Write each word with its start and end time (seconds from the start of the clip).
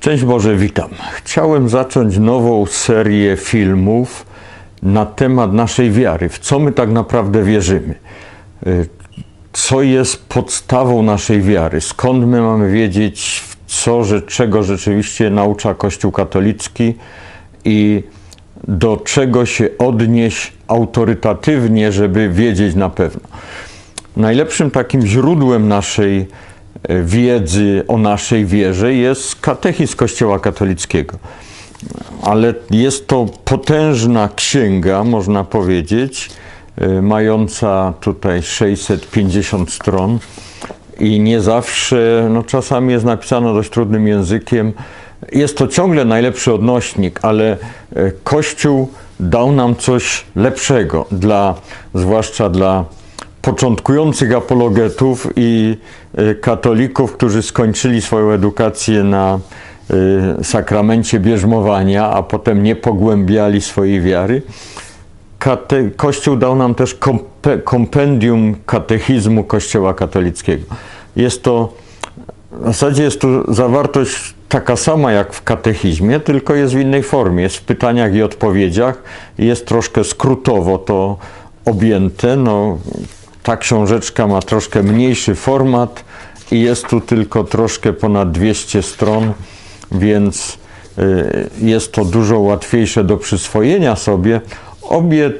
Szczęść 0.00 0.24
Boże, 0.24 0.56
witam. 0.56 0.90
Chciałem 1.12 1.68
zacząć 1.68 2.18
nową 2.18 2.66
serię 2.66 3.36
filmów 3.36 4.26
na 4.82 5.06
temat 5.06 5.52
naszej 5.52 5.90
wiary. 5.90 6.28
W 6.28 6.38
co 6.38 6.58
my 6.58 6.72
tak 6.72 6.90
naprawdę 6.90 7.42
wierzymy? 7.42 7.94
Y, 8.66 8.88
Co 9.52 9.82
jest 9.82 10.26
podstawą 10.28 11.02
naszej 11.02 11.42
wiary? 11.42 11.80
Skąd 11.80 12.26
my 12.26 12.40
mamy 12.40 12.72
wiedzieć, 12.72 13.42
co, 13.66 14.04
że, 14.04 14.22
czego 14.22 14.62
rzeczywiście 14.62 15.30
naucza 15.30 15.74
Kościół 15.74 16.12
katolicki 16.12 16.94
i 17.64 18.02
do 18.68 18.96
czego 18.96 19.46
się 19.46 19.68
odnieść 19.78 20.52
autorytatywnie, 20.68 21.92
żeby 21.92 22.28
wiedzieć 22.28 22.74
na 22.74 22.90
pewno. 22.90 23.28
Najlepszym 24.16 24.70
takim 24.70 25.06
źródłem 25.06 25.68
naszej 25.68 26.26
wiedzy 26.88 27.84
o 27.88 27.98
naszej 27.98 28.46
wierze 28.46 28.94
jest 28.94 29.40
katechizm 29.40 29.96
Kościoła 29.96 30.38
katolickiego. 30.38 31.18
Ale 32.22 32.54
jest 32.70 33.06
to 33.06 33.26
potężna 33.44 34.28
księga, 34.36 35.04
można 35.04 35.44
powiedzieć, 35.44 36.30
e, 36.76 37.02
mająca 37.02 37.92
tutaj 38.00 38.42
650 38.42 39.72
stron 39.72 40.18
i 41.00 41.20
nie 41.20 41.40
zawsze, 41.40 42.28
no 42.30 42.42
czasami 42.42 42.92
jest 42.92 43.04
napisana 43.04 43.52
dość 43.52 43.70
trudnym 43.70 44.08
językiem. 44.08 44.72
Jest 45.32 45.56
to 45.56 45.68
ciągle 45.68 46.04
najlepszy 46.04 46.52
odnośnik, 46.54 47.20
ale 47.22 47.52
e, 47.52 48.10
Kościół 48.24 48.88
dał 49.20 49.52
nam 49.52 49.76
coś 49.76 50.24
lepszego, 50.36 51.06
dla, 51.10 51.54
zwłaszcza 51.94 52.48
dla 52.48 52.84
początkujących 53.42 54.34
apologetów 54.34 55.28
i 55.36 55.76
katolików, 56.40 57.12
którzy 57.12 57.42
skończyli 57.42 58.02
swoją 58.02 58.30
edukację 58.30 59.04
na 59.04 59.38
e, 60.40 60.44
sakramencie 60.44 61.20
bierzmowania, 61.20 62.10
a 62.10 62.22
potem 62.22 62.62
nie 62.62 62.76
pogłębiali 62.76 63.60
swojej 63.60 64.00
wiary. 64.00 64.42
Kate, 65.38 65.90
Kościół 65.96 66.36
dał 66.36 66.56
nam 66.56 66.74
też 66.74 66.94
kompe, 66.94 67.58
kompendium 67.58 68.54
katechizmu 68.66 69.44
Kościoła 69.44 69.94
katolickiego. 69.94 70.64
Jest 71.16 71.42
to, 71.42 71.72
w 72.52 72.66
zasadzie 72.66 73.02
jest 73.02 73.20
to 73.20 73.54
zawartość 73.54 74.34
taka 74.48 74.76
sama 74.76 75.12
jak 75.12 75.32
w 75.32 75.42
katechizmie, 75.42 76.20
tylko 76.20 76.54
jest 76.54 76.74
w 76.74 76.80
innej 76.80 77.02
formie. 77.02 77.42
Jest 77.42 77.56
w 77.56 77.62
pytaniach 77.62 78.14
i 78.14 78.22
odpowiedziach. 78.22 79.02
Jest 79.38 79.66
troszkę 79.66 80.04
skrótowo 80.04 80.78
to 80.78 81.16
objęte. 81.64 82.36
No, 82.36 82.78
ta 83.42 83.56
książeczka 83.56 84.26
ma 84.26 84.42
troszkę 84.42 84.82
mniejszy 84.82 85.34
format 85.34 86.04
i 86.50 86.60
jest 86.60 86.86
tu 86.86 87.00
tylko 87.00 87.44
troszkę 87.44 87.92
ponad 87.92 88.32
200 88.32 88.82
stron, 88.82 89.32
więc 89.92 90.58
y, 90.98 91.50
jest 91.60 91.92
to 91.92 92.04
dużo 92.04 92.38
łatwiejsze 92.38 93.04
do 93.04 93.16
przyswojenia 93.16 93.96
sobie. 93.96 94.40
Obie 94.82 95.32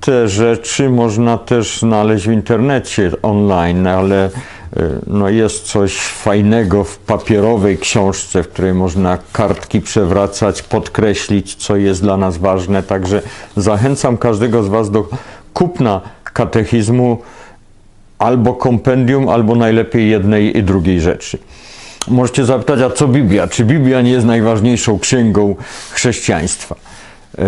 te 0.00 0.28
rzeczy 0.28 0.90
można 0.90 1.38
też 1.38 1.80
znaleźć 1.80 2.28
w 2.28 2.32
internecie 2.32 3.10
online, 3.22 3.86
ale 3.86 4.26
y, 4.26 4.30
no 5.06 5.28
jest 5.28 5.64
coś 5.64 5.98
fajnego 5.98 6.84
w 6.84 6.98
papierowej 6.98 7.78
książce, 7.78 8.42
w 8.42 8.48
której 8.48 8.74
można 8.74 9.18
kartki 9.32 9.80
przewracać, 9.80 10.62
podkreślić, 10.62 11.54
co 11.54 11.76
jest 11.76 12.02
dla 12.02 12.16
nas 12.16 12.38
ważne. 12.38 12.82
Także 12.82 13.22
zachęcam 13.56 14.16
każdego 14.16 14.62
z 14.62 14.68
Was 14.68 14.90
do 14.90 15.08
kupna 15.54 16.00
katechizmu 16.24 17.18
albo 18.20 18.54
kompendium, 18.54 19.28
albo 19.28 19.54
najlepiej 19.54 20.10
jednej 20.10 20.58
i 20.58 20.62
drugiej 20.62 21.00
rzeczy. 21.00 21.38
Możecie 22.08 22.44
zapytać, 22.44 22.80
a 22.80 22.90
co 22.90 23.08
Biblia? 23.08 23.48
Czy 23.48 23.64
Biblia 23.64 24.02
nie 24.02 24.10
jest 24.10 24.26
najważniejszą 24.26 24.98
księgą 24.98 25.56
chrześcijaństwa? 25.90 26.74
E, 27.38 27.44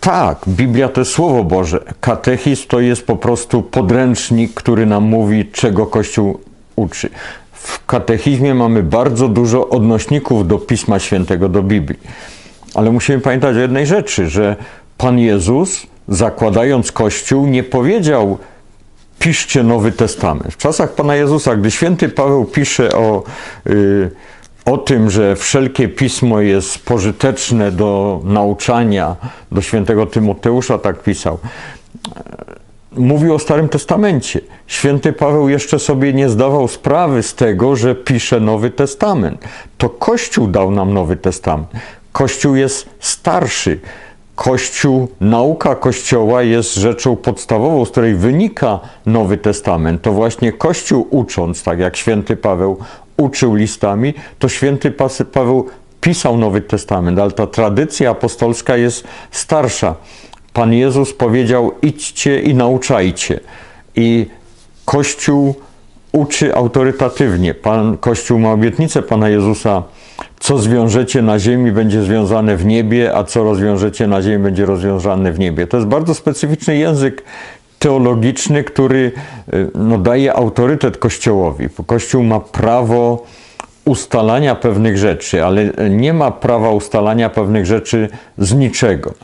tak, 0.00 0.38
Biblia 0.48 0.88
to 0.88 1.00
jest 1.00 1.12
Słowo 1.12 1.44
Boże. 1.44 1.80
Katechizm 2.00 2.64
to 2.68 2.80
jest 2.80 3.06
po 3.06 3.16
prostu 3.16 3.62
podręcznik, 3.62 4.54
który 4.54 4.86
nam 4.86 5.04
mówi, 5.04 5.44
czego 5.52 5.86
Kościół 5.86 6.40
uczy. 6.76 7.10
W 7.52 7.86
katechizmie 7.86 8.54
mamy 8.54 8.82
bardzo 8.82 9.28
dużo 9.28 9.68
odnośników 9.68 10.48
do 10.48 10.58
Pisma 10.58 10.98
Świętego, 10.98 11.48
do 11.48 11.62
Biblii. 11.62 12.00
Ale 12.74 12.90
musimy 12.90 13.20
pamiętać 13.20 13.56
o 13.56 13.60
jednej 13.60 13.86
rzeczy, 13.86 14.28
że 14.28 14.56
Pan 14.98 15.18
Jezus, 15.18 15.86
zakładając 16.08 16.92
Kościół, 16.92 17.46
nie 17.46 17.62
powiedział, 17.62 18.38
piszcie 19.18 19.62
Nowy 19.62 19.92
Testament. 19.92 20.52
W 20.52 20.56
czasach 20.56 20.94
Pana 20.94 21.16
Jezusa, 21.16 21.56
gdy 21.56 21.70
święty 21.70 22.08
Paweł 22.08 22.44
pisze 22.44 22.92
o, 22.92 23.22
y, 23.66 24.10
o 24.64 24.78
tym, 24.78 25.10
że 25.10 25.36
wszelkie 25.36 25.88
pismo 25.88 26.40
jest 26.40 26.84
pożyteczne 26.84 27.72
do 27.72 28.20
nauczania, 28.24 29.16
do 29.52 29.62
świętego 29.62 30.06
Tymoteusza 30.06 30.78
tak 30.78 31.02
pisał, 31.02 31.38
mówił 32.96 33.34
o 33.34 33.38
Starym 33.38 33.68
Testamencie. 33.68 34.40
Święty 34.66 35.12
Paweł 35.12 35.48
jeszcze 35.48 35.78
sobie 35.78 36.12
nie 36.12 36.28
zdawał 36.28 36.68
sprawy 36.68 37.22
z 37.22 37.34
tego, 37.34 37.76
że 37.76 37.94
pisze 37.94 38.40
Nowy 38.40 38.70
Testament. 38.70 39.44
To 39.78 39.88
Kościół 39.88 40.48
dał 40.48 40.70
nam 40.70 40.94
Nowy 40.94 41.16
Testament. 41.16 41.68
Kościół 42.12 42.54
jest 42.54 42.88
starszy. 43.00 43.80
Kościół, 44.36 45.08
nauka 45.20 45.74
Kościoła 45.74 46.42
jest 46.42 46.74
rzeczą 46.74 47.16
podstawową, 47.16 47.84
z 47.84 47.90
której 47.90 48.14
wynika 48.14 48.80
Nowy 49.06 49.38
Testament. 49.38 50.02
To 50.02 50.12
właśnie 50.12 50.52
Kościół 50.52 51.06
ucząc, 51.10 51.62
tak 51.62 51.78
jak 51.78 51.96
święty 51.96 52.36
Paweł 52.36 52.78
uczył 53.16 53.54
listami, 53.54 54.14
to 54.38 54.48
święty 54.48 54.94
Paweł 55.32 55.66
pisał 56.00 56.36
Nowy 56.36 56.60
Testament, 56.60 57.18
ale 57.18 57.30
ta 57.30 57.46
tradycja 57.46 58.10
apostolska 58.10 58.76
jest 58.76 59.04
starsza. 59.30 59.94
Pan 60.52 60.72
Jezus 60.72 61.12
powiedział: 61.12 61.72
idźcie 61.82 62.40
i 62.40 62.54
nauczajcie. 62.54 63.40
I 63.94 64.26
Kościół 64.84 65.54
uczy 66.12 66.54
autorytatywnie. 66.54 67.54
Pan, 67.54 67.96
Kościół 67.98 68.38
ma 68.38 68.52
obietnicę 68.52 69.02
Pana 69.02 69.28
Jezusa 69.28 69.82
co 70.40 70.58
zwiążecie 70.58 71.22
na 71.22 71.38
ziemi 71.38 71.72
będzie 71.72 72.02
związane 72.02 72.56
w 72.56 72.66
niebie, 72.66 73.16
a 73.16 73.24
co 73.24 73.44
rozwiążecie 73.44 74.06
na 74.06 74.22
ziemi 74.22 74.44
będzie 74.44 74.66
rozwiązane 74.66 75.32
w 75.32 75.38
niebie. 75.38 75.66
To 75.66 75.76
jest 75.76 75.88
bardzo 75.88 76.14
specyficzny 76.14 76.76
język 76.76 77.24
teologiczny, 77.78 78.64
który 78.64 79.12
y, 79.54 79.70
no, 79.74 79.98
daje 79.98 80.34
autorytet 80.34 80.96
Kościołowi. 80.98 81.68
Kościół 81.86 82.22
ma 82.22 82.40
prawo 82.40 83.26
ustalania 83.84 84.54
pewnych 84.54 84.98
rzeczy, 84.98 85.44
ale 85.44 85.70
nie 85.90 86.12
ma 86.12 86.30
prawa 86.30 86.70
ustalania 86.70 87.30
pewnych 87.30 87.66
rzeczy 87.66 88.08
z 88.38 88.54
niczego. 88.54 89.14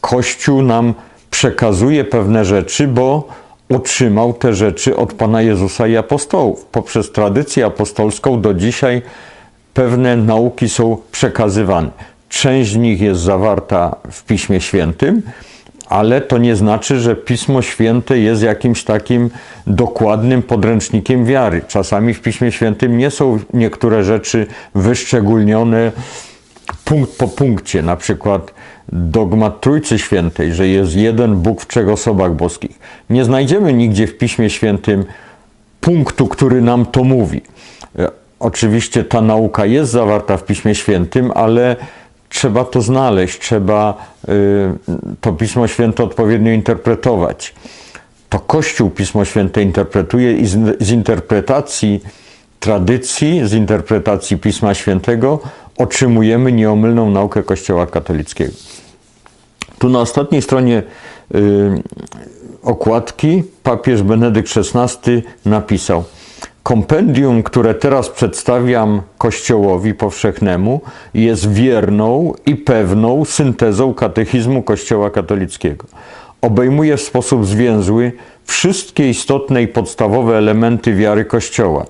Kościół 0.00 0.62
nam 0.62 0.94
przekazuje 1.30 2.04
pewne 2.04 2.44
rzeczy, 2.44 2.88
bo 2.88 3.28
otrzymał 3.68 4.32
te 4.34 4.54
rzeczy 4.54 4.96
od 4.96 5.12
Pana 5.12 5.42
Jezusa 5.42 5.86
i 5.86 5.96
apostołów. 5.96 6.64
Poprzez 6.64 7.12
tradycję 7.12 7.66
apostolską 7.66 8.40
do 8.40 8.54
dzisiaj 8.54 9.02
pewne 9.78 10.16
nauki 10.16 10.68
są 10.68 10.96
przekazywane. 11.12 11.90
Część 12.28 12.72
z 12.72 12.76
nich 12.76 13.00
jest 13.00 13.20
zawarta 13.20 13.96
w 14.10 14.24
Piśmie 14.24 14.60
Świętym, 14.60 15.22
ale 15.88 16.20
to 16.20 16.38
nie 16.38 16.56
znaczy, 16.56 17.00
że 17.00 17.16
Pismo 17.16 17.62
Święte 17.62 18.18
jest 18.18 18.42
jakimś 18.42 18.84
takim 18.84 19.30
dokładnym 19.66 20.42
podręcznikiem 20.42 21.24
wiary. 21.24 21.62
Czasami 21.68 22.14
w 22.14 22.20
Piśmie 22.22 22.52
Świętym 22.52 22.98
nie 22.98 23.10
są 23.10 23.38
niektóre 23.54 24.04
rzeczy 24.04 24.46
wyszczególnione 24.74 25.92
punkt 26.84 27.16
po 27.16 27.28
punkcie, 27.28 27.82
na 27.82 27.96
przykład 27.96 28.54
dogmat 28.92 29.60
Trójcy 29.60 29.98
Świętej, 29.98 30.52
że 30.54 30.68
jest 30.68 30.96
jeden 30.96 31.36
Bóg 31.36 31.60
w 31.60 31.66
trzech 31.66 31.88
osobach 31.88 32.34
boskich. 32.34 32.78
Nie 33.10 33.24
znajdziemy 33.24 33.72
nigdzie 33.72 34.06
w 34.06 34.18
Piśmie 34.18 34.50
Świętym 34.50 35.04
punktu, 35.80 36.26
który 36.26 36.62
nam 36.62 36.86
to 36.86 37.04
mówi. 37.04 37.42
Oczywiście 38.40 39.04
ta 39.04 39.20
nauka 39.20 39.66
jest 39.66 39.92
zawarta 39.92 40.36
w 40.36 40.44
Piśmie 40.44 40.74
Świętym, 40.74 41.32
ale 41.34 41.76
trzeba 42.28 42.64
to 42.64 42.82
znaleźć, 42.82 43.38
trzeba 43.38 44.06
y, 44.28 44.32
to 45.20 45.32
Pismo 45.32 45.66
Święte 45.66 46.04
odpowiednio 46.04 46.52
interpretować. 46.52 47.54
To 48.28 48.38
Kościół 48.40 48.90
Pismo 48.90 49.24
Święte 49.24 49.62
interpretuje 49.62 50.32
i 50.32 50.46
z, 50.80 50.90
interpretacji 50.90 52.00
tradycji, 52.60 53.48
z 53.48 53.52
interpretacji 53.52 54.36
Pisma 54.36 54.74
Świętego 54.74 55.40
otrzymujemy 55.78 56.52
nieomylną 56.52 57.10
naukę 57.10 57.42
Kościoła 57.42 57.86
katolickiego. 57.86 58.52
Tu 59.78 59.88
na 59.88 60.00
ostatniej 60.00 60.42
stronie 60.42 60.82
y, 61.34 61.82
okładki 62.62 63.42
papież 63.62 64.02
Benedykt 64.02 64.50
XVI 64.56 65.22
napisał– 65.44 66.04
kompendium, 66.68 67.42
które 67.42 67.74
teraz 67.74 68.08
przedstawiam 68.08 69.02
Kościołowi 69.18 69.94
powszechnemu, 69.94 70.80
jest 71.14 71.52
wierną 71.52 72.32
i 72.46 72.56
pewną 72.56 73.24
syntezą 73.24 73.94
katechizmu 73.94 74.62
Kościoła 74.62 75.10
katolickiego. 75.10 75.86
Obejmuje 76.42 76.96
w 76.96 77.00
sposób 77.00 77.46
zwięzły 77.46 78.12
wszystkie 78.44 79.10
istotne 79.10 79.62
i 79.62 79.68
podstawowe 79.68 80.38
elementy 80.38 80.94
wiary 80.94 81.24
Kościoła, 81.24 81.84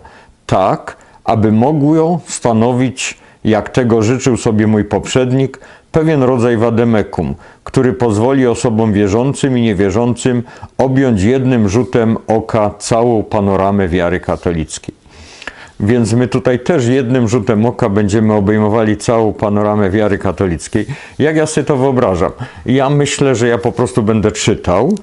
tak 0.46 0.96
aby 1.24 1.52
mogło 1.52 2.20
stanowić 2.26 3.18
jak 3.44 3.68
tego 3.68 4.02
życzył 4.02 4.36
sobie 4.36 4.66
mój 4.66 4.84
poprzednik, 4.84 5.60
pewien 5.92 6.22
rodzaj 6.22 6.56
wademekum, 6.56 7.34
który 7.64 7.92
pozwoli 7.92 8.46
osobom 8.46 8.92
wierzącym 8.92 9.58
i 9.58 9.62
niewierzącym 9.62 10.42
objąć 10.78 11.22
jednym 11.22 11.68
rzutem 11.68 12.16
oka 12.26 12.70
całą 12.78 13.22
panoramę 13.22 13.88
wiary 13.88 14.20
katolickiej. 14.20 14.94
Więc 15.80 16.12
my 16.12 16.28
tutaj 16.28 16.58
też 16.60 16.86
jednym 16.86 17.28
rzutem 17.28 17.66
oka 17.66 17.88
będziemy 17.88 18.34
obejmowali 18.34 18.96
całą 18.96 19.32
panoramę 19.32 19.90
wiary 19.90 20.18
katolickiej. 20.18 20.86
Jak 21.18 21.36
ja 21.36 21.46
sobie 21.46 21.64
to 21.64 21.76
wyobrażam? 21.76 22.32
Ja 22.66 22.90
myślę, 22.90 23.34
że 23.34 23.48
ja 23.48 23.58
po 23.58 23.72
prostu 23.72 24.02
będę 24.02 24.32
czytał 24.32 24.94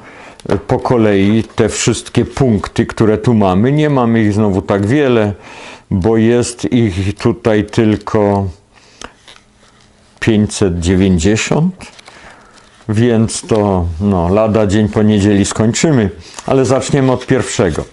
e, 0.50 0.58
po 0.58 0.80
kolei 0.80 1.44
te 1.56 1.70
wszystkie 1.70 2.26
punkty, 2.26 2.86
które 2.86 3.18
tu 3.18 3.34
mamy. 3.34 3.72
Nie 3.72 3.90
mamy 3.90 4.22
ich 4.22 4.34
znowu 4.34 4.62
tak 4.62 4.86
wiele, 4.86 5.34
bo 5.92 6.18
jest 6.18 6.74
ich 6.74 7.18
tutaj 7.18 7.64
tylko 7.64 8.48
590, 10.26 11.72
więc 12.90 13.42
to 13.42 13.86
no, 14.02 14.30
lada 14.30 14.68
dzień 14.68 14.90
po 14.90 15.04
niedzieli 15.04 15.46
skończymy, 15.46 16.10
ale 16.46 16.66
zaczniemy 16.66 17.12
od 17.12 17.26
pierwszego. 17.26 17.86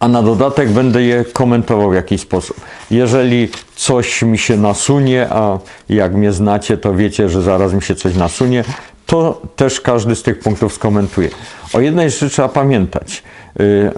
A 0.00 0.08
na 0.08 0.22
dodatek 0.22 0.68
będę 0.68 1.02
je 1.02 1.24
komentował 1.24 1.90
w 1.90 1.94
jakiś 1.94 2.20
sposób. 2.20 2.60
Jeżeli 2.90 3.48
coś 3.76 4.22
mi 4.22 4.38
się 4.38 4.56
nasunie, 4.56 5.26
a 5.30 5.58
jak 5.88 6.14
mnie 6.14 6.32
znacie, 6.32 6.78
to 6.78 6.94
wiecie, 6.94 7.28
że 7.28 7.42
zaraz 7.42 7.72
mi 7.72 7.82
się 7.82 7.94
coś 7.94 8.14
nasunie, 8.14 8.64
to 9.06 9.42
też 9.56 9.80
każdy 9.80 10.16
z 10.16 10.22
tych 10.22 10.38
punktów 10.38 10.74
skomentuje. 10.74 11.30
O 11.72 11.80
jednej 11.80 12.10
rzeczy 12.10 12.30
trzeba 12.30 12.48
pamiętać. 12.48 13.22
Y, 13.60 13.90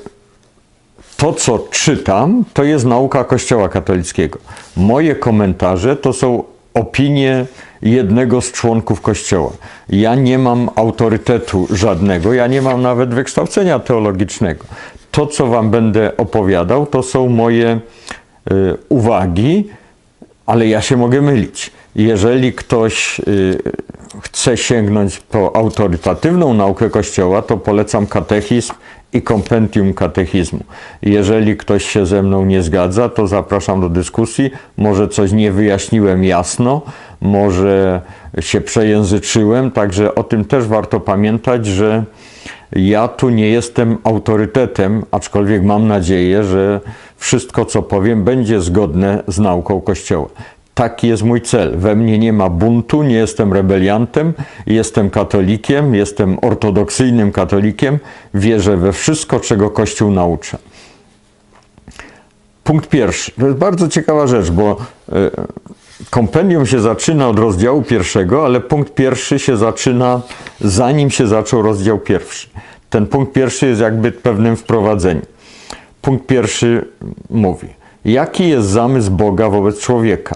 to, 1.16 1.32
co 1.32 1.58
czytam, 1.70 2.44
to 2.54 2.64
jest 2.64 2.84
nauka 2.84 3.24
Kościoła 3.24 3.68
katolickiego. 3.68 4.38
Moje 4.76 5.14
komentarze 5.14 5.96
to 5.96 6.12
są 6.12 6.44
opinie 6.78 7.46
jednego 7.82 8.40
z 8.40 8.52
członków 8.52 9.00
Kościoła. 9.00 9.50
Ja 9.88 10.14
nie 10.14 10.38
mam 10.38 10.70
autorytetu 10.74 11.66
żadnego, 11.70 12.32
ja 12.32 12.46
nie 12.46 12.62
mam 12.62 12.82
nawet 12.82 13.14
wykształcenia 13.14 13.78
teologicznego. 13.78 14.64
To, 15.10 15.26
co 15.26 15.46
Wam 15.46 15.70
będę 15.70 16.16
opowiadał, 16.16 16.86
to 16.86 17.02
są 17.02 17.28
moje 17.28 17.80
y, 18.50 18.76
uwagi, 18.88 19.68
ale 20.48 20.68
ja 20.68 20.80
się 20.80 20.96
mogę 20.96 21.22
mylić. 21.22 21.70
Jeżeli 21.96 22.52
ktoś 22.52 23.20
y, 23.20 23.58
chce 24.20 24.56
sięgnąć 24.56 25.20
po 25.20 25.56
autorytatywną 25.56 26.54
naukę 26.54 26.90
Kościoła, 26.90 27.42
to 27.42 27.56
polecam 27.56 28.06
katechizm 28.06 28.72
i 29.12 29.22
kompendium 29.22 29.94
katechizmu. 29.94 30.60
Jeżeli 31.02 31.56
ktoś 31.56 31.84
się 31.84 32.06
ze 32.06 32.22
mną 32.22 32.44
nie 32.44 32.62
zgadza, 32.62 33.08
to 33.08 33.26
zapraszam 33.26 33.80
do 33.80 33.88
dyskusji. 33.88 34.50
Może 34.76 35.08
coś 35.08 35.32
nie 35.32 35.52
wyjaśniłem 35.52 36.24
jasno, 36.24 36.82
może 37.20 38.00
się 38.40 38.60
przejęzyczyłem, 38.60 39.70
także 39.70 40.14
o 40.14 40.24
tym 40.24 40.44
też 40.44 40.66
warto 40.66 41.00
pamiętać, 41.00 41.66
że 41.66 42.04
ja 42.72 43.08
tu 43.08 43.30
nie 43.30 43.48
jestem 43.48 43.98
autorytetem, 44.04 45.04
aczkolwiek 45.10 45.62
mam 45.62 45.88
nadzieję, 45.88 46.44
że 46.44 46.80
wszystko, 47.18 47.64
co 47.64 47.82
powiem, 47.82 48.24
będzie 48.24 48.60
zgodne 48.60 49.22
z 49.28 49.38
nauką 49.38 49.80
Kościoła. 49.80 50.28
Taki 50.74 51.08
jest 51.08 51.22
mój 51.22 51.42
cel. 51.42 51.76
We 51.76 51.96
mnie 51.96 52.18
nie 52.18 52.32
ma 52.32 52.48
buntu, 52.48 53.02
nie 53.02 53.14
jestem 53.14 53.52
rebeliantem, 53.52 54.32
jestem 54.66 55.10
katolikiem, 55.10 55.94
jestem 55.94 56.38
ortodoksyjnym 56.42 57.32
katolikiem, 57.32 57.98
wierzę 58.34 58.76
we 58.76 58.92
wszystko, 58.92 59.40
czego 59.40 59.70
Kościół 59.70 60.10
naucza. 60.10 60.58
Punkt 62.64 62.88
pierwszy. 62.88 63.32
To 63.32 63.46
jest 63.46 63.58
bardzo 63.58 63.88
ciekawa 63.88 64.26
rzecz, 64.26 64.50
bo 64.50 64.76
e, 65.12 65.30
kompendium 66.10 66.66
się 66.66 66.80
zaczyna 66.80 67.28
od 67.28 67.38
rozdziału 67.38 67.82
pierwszego, 67.82 68.44
ale 68.44 68.60
punkt 68.60 68.94
pierwszy 68.94 69.38
się 69.38 69.56
zaczyna 69.56 70.20
zanim 70.60 71.10
się 71.10 71.26
zaczął 71.26 71.62
rozdział 71.62 71.98
pierwszy. 71.98 72.48
Ten 72.90 73.06
punkt 73.06 73.32
pierwszy 73.32 73.66
jest 73.66 73.80
jakby 73.80 74.12
pewnym 74.12 74.56
wprowadzeniem. 74.56 75.22
Punkt 76.02 76.26
pierwszy 76.26 76.88
mówi: 77.30 77.68
Jaki 78.04 78.48
jest 78.48 78.68
zamysł 78.68 79.10
Boga 79.10 79.48
wobec 79.48 79.80
człowieka? 79.80 80.34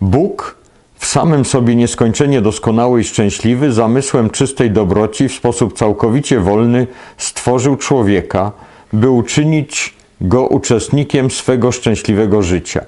Bóg, 0.00 0.58
w 0.94 1.06
samym 1.06 1.44
sobie 1.44 1.76
nieskończenie 1.76 2.40
doskonały 2.40 3.00
i 3.00 3.04
szczęśliwy, 3.04 3.72
zamysłem 3.72 4.30
czystej 4.30 4.70
dobroci, 4.70 5.28
w 5.28 5.32
sposób 5.32 5.78
całkowicie 5.78 6.40
wolny 6.40 6.86
stworzył 7.16 7.76
człowieka, 7.76 8.52
by 8.92 9.10
uczynić 9.10 9.94
go 10.20 10.46
uczestnikiem 10.46 11.30
swego 11.30 11.72
szczęśliwego 11.72 12.42
życia. 12.42 12.84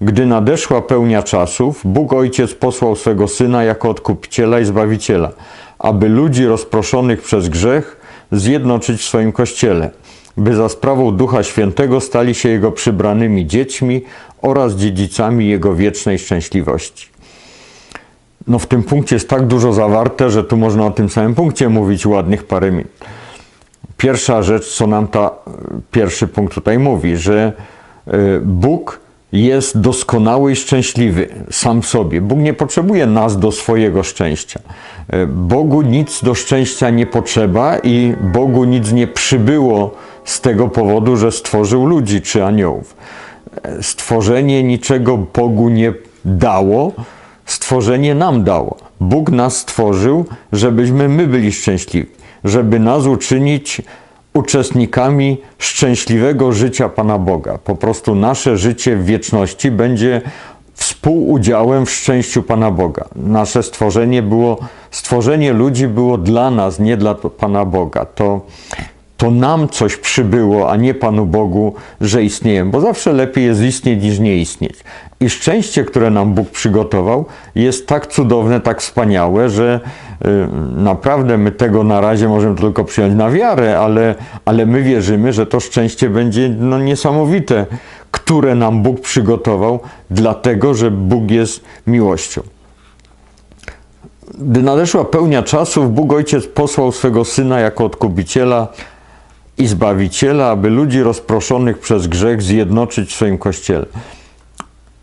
Gdy 0.00 0.26
nadeszła 0.26 0.82
pełnia 0.82 1.22
czasów, 1.22 1.80
Bóg 1.84 2.12
Ojciec 2.12 2.54
posłał 2.54 2.96
swego 2.96 3.28
Syna 3.28 3.64
jako 3.64 3.90
odkupiciela 3.90 4.60
i 4.60 4.64
zbawiciela, 4.64 5.30
aby 5.78 6.08
ludzi 6.08 6.46
rozproszonych 6.46 7.22
przez 7.22 7.48
grzech 7.48 8.00
zjednoczyć 8.32 9.00
w 9.00 9.04
swoim 9.04 9.32
Kościele, 9.32 9.90
by 10.36 10.54
za 10.54 10.68
sprawą 10.68 11.16
Ducha 11.16 11.42
Świętego 11.42 12.00
stali 12.00 12.34
się 12.34 12.48
Jego 12.48 12.72
przybranymi 12.72 13.46
dziećmi 13.46 14.02
oraz 14.42 14.74
dziedzicami 14.74 15.48
Jego 15.48 15.74
wiecznej 15.74 16.18
szczęśliwości. 16.18 17.08
No 18.46 18.58
w 18.58 18.66
tym 18.66 18.82
punkcie 18.82 19.16
jest 19.16 19.28
tak 19.28 19.46
dużo 19.46 19.72
zawarte, 19.72 20.30
że 20.30 20.44
tu 20.44 20.56
można 20.56 20.86
o 20.86 20.90
tym 20.90 21.08
samym 21.08 21.34
punkcie 21.34 21.68
mówić 21.68 22.06
ładnych 22.06 22.44
parę 22.44 22.70
minut. 22.70 22.92
Pierwsza 23.96 24.42
rzecz, 24.42 24.74
co 24.74 24.86
nam 24.86 25.08
ta 25.08 25.30
pierwszy 25.90 26.28
punkt 26.28 26.54
tutaj 26.54 26.78
mówi, 26.78 27.16
że 27.16 27.52
e, 28.06 28.12
Bóg 28.40 29.00
jest 29.32 29.80
doskonały 29.80 30.52
i 30.52 30.56
szczęśliwy 30.56 31.28
sam 31.50 31.82
sobie. 31.82 32.20
Bóg 32.20 32.38
nie 32.38 32.54
potrzebuje 32.54 33.06
nas 33.06 33.38
do 33.38 33.52
swojego 33.52 34.02
szczęścia. 34.02 34.60
E, 35.08 35.26
Bogu 35.26 35.82
nic 35.82 36.24
do 36.24 36.34
szczęścia 36.34 36.90
nie 36.90 37.06
potrzeba 37.06 37.78
i 37.78 38.14
Bogu 38.20 38.64
nic 38.64 38.92
nie 38.92 39.06
przybyło 39.06 39.94
z 40.24 40.40
tego 40.40 40.68
powodu, 40.68 41.16
że 41.16 41.32
stworzył 41.32 41.86
ludzi 41.86 42.22
czy 42.22 42.44
aniołów. 42.44 42.96
Stworzenie 43.80 44.62
niczego 44.62 45.18
Bogu 45.18 45.68
nie 45.68 45.92
dało, 46.24 46.92
stworzenie 47.46 48.14
nam 48.14 48.44
dało. 48.44 48.76
Bóg 49.00 49.30
nas 49.30 49.56
stworzył, 49.56 50.24
żebyśmy 50.52 51.08
my 51.08 51.26
byli 51.26 51.52
szczęśliwi, 51.52 52.10
żeby 52.44 52.78
nas 52.78 53.06
uczynić 53.06 53.82
uczestnikami 54.34 55.38
szczęśliwego 55.58 56.52
życia 56.52 56.88
Pana 56.88 57.18
Boga. 57.18 57.58
Po 57.58 57.76
prostu 57.76 58.14
nasze 58.14 58.56
życie 58.56 58.96
w 58.96 59.04
wieczności 59.04 59.70
będzie 59.70 60.20
współudziałem 60.74 61.86
w 61.86 61.90
szczęściu 61.90 62.42
Pana 62.42 62.70
Boga. 62.70 63.04
Nasze 63.16 63.62
stworzenie 63.62 64.22
było, 64.22 64.58
stworzenie 64.90 65.52
ludzi 65.52 65.88
było 65.88 66.18
dla 66.18 66.50
nas, 66.50 66.78
nie 66.78 66.96
dla 66.96 67.14
Pana 67.14 67.64
Boga. 67.64 68.04
To, 68.04 68.40
to 69.22 69.30
nam 69.30 69.68
coś 69.68 69.96
przybyło, 69.96 70.70
a 70.70 70.76
nie 70.76 70.94
Panu 70.94 71.26
Bogu, 71.26 71.74
że 72.00 72.22
istniejemy, 72.22 72.70
bo 72.70 72.80
zawsze 72.80 73.12
lepiej 73.12 73.44
jest 73.44 73.62
istnieć 73.62 74.02
niż 74.02 74.18
nie 74.18 74.36
istnieć. 74.36 74.74
I 75.20 75.30
szczęście, 75.30 75.84
które 75.84 76.10
nam 76.10 76.34
Bóg 76.34 76.50
przygotował, 76.50 77.24
jest 77.54 77.86
tak 77.86 78.06
cudowne, 78.06 78.60
tak 78.60 78.80
wspaniałe, 78.80 79.50
że 79.50 79.80
y, 80.24 80.28
naprawdę 80.76 81.38
my 81.38 81.52
tego 81.52 81.84
na 81.84 82.00
razie 82.00 82.28
możemy 82.28 82.56
tylko 82.56 82.84
przyjąć 82.84 83.14
na 83.14 83.30
wiarę, 83.30 83.78
ale, 83.78 84.14
ale 84.44 84.66
my 84.66 84.82
wierzymy, 84.82 85.32
że 85.32 85.46
to 85.46 85.60
szczęście 85.60 86.10
będzie 86.10 86.48
no, 86.58 86.78
niesamowite, 86.78 87.66
które 88.10 88.54
nam 88.54 88.82
Bóg 88.82 89.00
przygotował, 89.00 89.80
dlatego 90.10 90.74
że 90.74 90.90
Bóg 90.90 91.30
jest 91.30 91.64
miłością. 91.86 92.42
Gdy 94.38 94.62
nadeszła 94.62 95.04
pełnia 95.04 95.42
czasów, 95.42 95.94
Bóg 95.94 96.12
Ojciec 96.12 96.46
posłał 96.46 96.92
swego 96.92 97.24
Syna 97.24 97.60
jako 97.60 97.84
odkupiciela 97.84 98.68
i 99.58 99.66
Zbawiciela, 99.66 100.50
aby 100.50 100.70
ludzi 100.70 101.02
rozproszonych 101.02 101.78
przez 101.78 102.06
grzech 102.06 102.42
zjednoczyć 102.42 103.10
w 103.10 103.14
swoim 103.14 103.38
Kościele. 103.38 103.86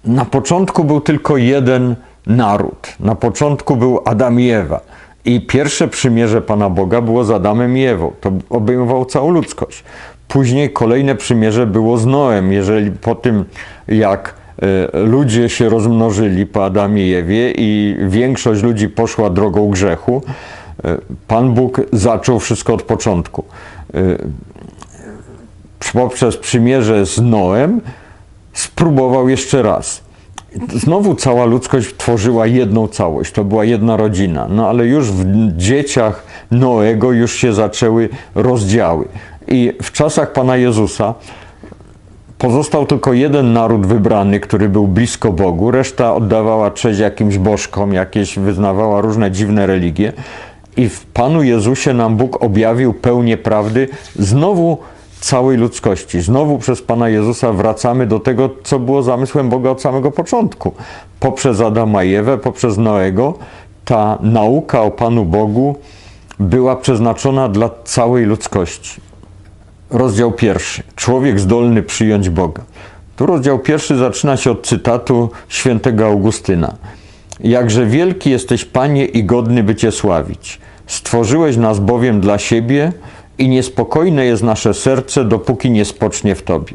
Na 0.05 0.25
początku 0.25 0.83
był 0.83 1.01
tylko 1.01 1.37
jeden 1.37 1.95
naród. 2.27 2.95
Na 2.99 3.15
początku 3.15 3.75
był 3.75 4.01
Adam 4.05 4.39
i 4.39 4.49
Ewa. 4.49 4.81
I 5.25 5.41
pierwsze 5.41 5.87
przymierze 5.87 6.41
Pana 6.41 6.69
Boga 6.69 7.01
było 7.01 7.23
z 7.23 7.31
Adamem 7.31 7.77
i 7.77 7.83
Ewą. 7.83 8.11
To 8.21 8.31
obejmowało 8.49 9.05
całą 9.05 9.31
ludzkość. 9.31 9.83
Później 10.27 10.73
kolejne 10.73 11.15
przymierze 11.15 11.67
było 11.67 11.97
z 11.97 12.05
Noem. 12.05 12.51
Jeżeli 12.51 12.91
po 12.91 13.15
tym, 13.15 13.45
jak 13.87 14.35
e, 14.93 14.99
ludzie 15.05 15.49
się 15.49 15.69
rozmnożyli 15.69 16.45
po 16.45 16.65
Adamie 16.65 17.07
i 17.07 17.13
Ewie 17.13 17.51
i 17.51 17.97
większość 18.07 18.63
ludzi 18.63 18.89
poszła 18.89 19.29
drogą 19.29 19.69
grzechu, 19.69 20.21
e, 20.83 20.97
Pan 21.27 21.53
Bóg 21.53 21.81
zaczął 21.93 22.39
wszystko 22.39 22.73
od 22.73 22.83
początku. 22.83 23.43
E, 23.93 23.99
poprzez 25.93 26.37
przymierze 26.37 27.05
z 27.05 27.21
Noem 27.21 27.81
spróbował 28.53 29.29
jeszcze 29.29 29.61
raz. 29.61 30.01
Znowu 30.73 31.15
cała 31.15 31.45
ludzkość 31.45 31.95
tworzyła 31.97 32.47
jedną 32.47 32.87
całość, 32.87 33.31
to 33.31 33.43
była 33.43 33.65
jedna 33.65 33.97
rodzina. 33.97 34.47
No 34.49 34.69
ale 34.69 34.85
już 34.85 35.11
w 35.11 35.57
dzieciach 35.57 36.23
Noego 36.51 37.11
już 37.11 37.33
się 37.33 37.53
zaczęły 37.53 38.09
rozdziały. 38.35 39.07
I 39.47 39.73
w 39.83 39.91
czasach 39.91 40.33
Pana 40.33 40.57
Jezusa 40.57 41.13
Pozostał 42.39 42.85
tylko 42.85 43.13
jeden 43.13 43.53
naród 43.53 43.85
wybrany, 43.85 44.39
który 44.39 44.69
był 44.69 44.87
blisko 44.87 45.33
Bogu, 45.33 45.71
reszta 45.71 46.15
oddawała 46.15 46.71
cześć 46.71 46.99
jakimś 46.99 47.37
bożkom, 47.37 47.93
jakieś 47.93 48.39
wyznawała 48.39 49.01
różne 49.01 49.31
dziwne 49.31 49.67
religie. 49.67 50.13
I 50.79 50.89
w 50.89 51.05
Panu 51.05 51.43
Jezusie 51.43 51.93
nam 51.93 52.17
Bóg 52.17 52.43
objawił 52.43 52.93
pełnię 52.93 53.37
prawdy 53.37 53.87
znowu 54.15 54.77
całej 55.19 55.57
ludzkości. 55.57 56.21
Znowu 56.21 56.57
przez 56.57 56.81
Pana 56.81 57.09
Jezusa 57.09 57.53
wracamy 57.53 58.07
do 58.07 58.19
tego, 58.19 58.49
co 58.63 58.79
było 58.79 59.03
zamysłem 59.03 59.49
Boga 59.49 59.69
od 59.69 59.81
samego 59.81 60.11
początku. 60.11 60.73
Poprzez 61.19 61.61
Adama 61.61 62.03
i 62.03 62.15
Ewę, 62.15 62.37
poprzez 62.37 62.77
Noego, 62.77 63.33
ta 63.85 64.17
nauka 64.21 64.81
o 64.81 64.91
Panu 64.91 65.25
Bogu 65.25 65.75
była 66.39 66.75
przeznaczona 66.75 67.49
dla 67.49 67.69
całej 67.83 68.25
ludzkości. 68.25 69.01
Rozdział 69.89 70.31
pierwszy. 70.31 70.83
Człowiek 70.95 71.39
zdolny 71.39 71.83
przyjąć 71.83 72.29
Boga. 72.29 72.63
Tu 73.15 73.25
rozdział 73.25 73.59
pierwszy 73.59 73.97
zaczyna 73.97 74.37
się 74.37 74.51
od 74.51 74.67
cytatu 74.67 75.29
świętego 75.47 76.05
Augustyna. 76.05 76.75
Jakże 77.39 77.85
wielki 77.85 78.29
jesteś, 78.29 78.65
Panie, 78.65 79.05
i 79.05 79.23
godny 79.23 79.63
by 79.63 79.75
Cię 79.75 79.91
sławić. 79.91 80.59
Stworzyłeś 80.89 81.57
nas 81.57 81.79
bowiem 81.79 82.21
dla 82.21 82.37
siebie 82.37 82.91
i 83.37 83.49
niespokojne 83.49 84.25
jest 84.25 84.43
nasze 84.43 84.73
serce, 84.73 85.25
dopóki 85.25 85.71
nie 85.71 85.85
spocznie 85.85 86.35
w 86.35 86.43
Tobie. 86.43 86.73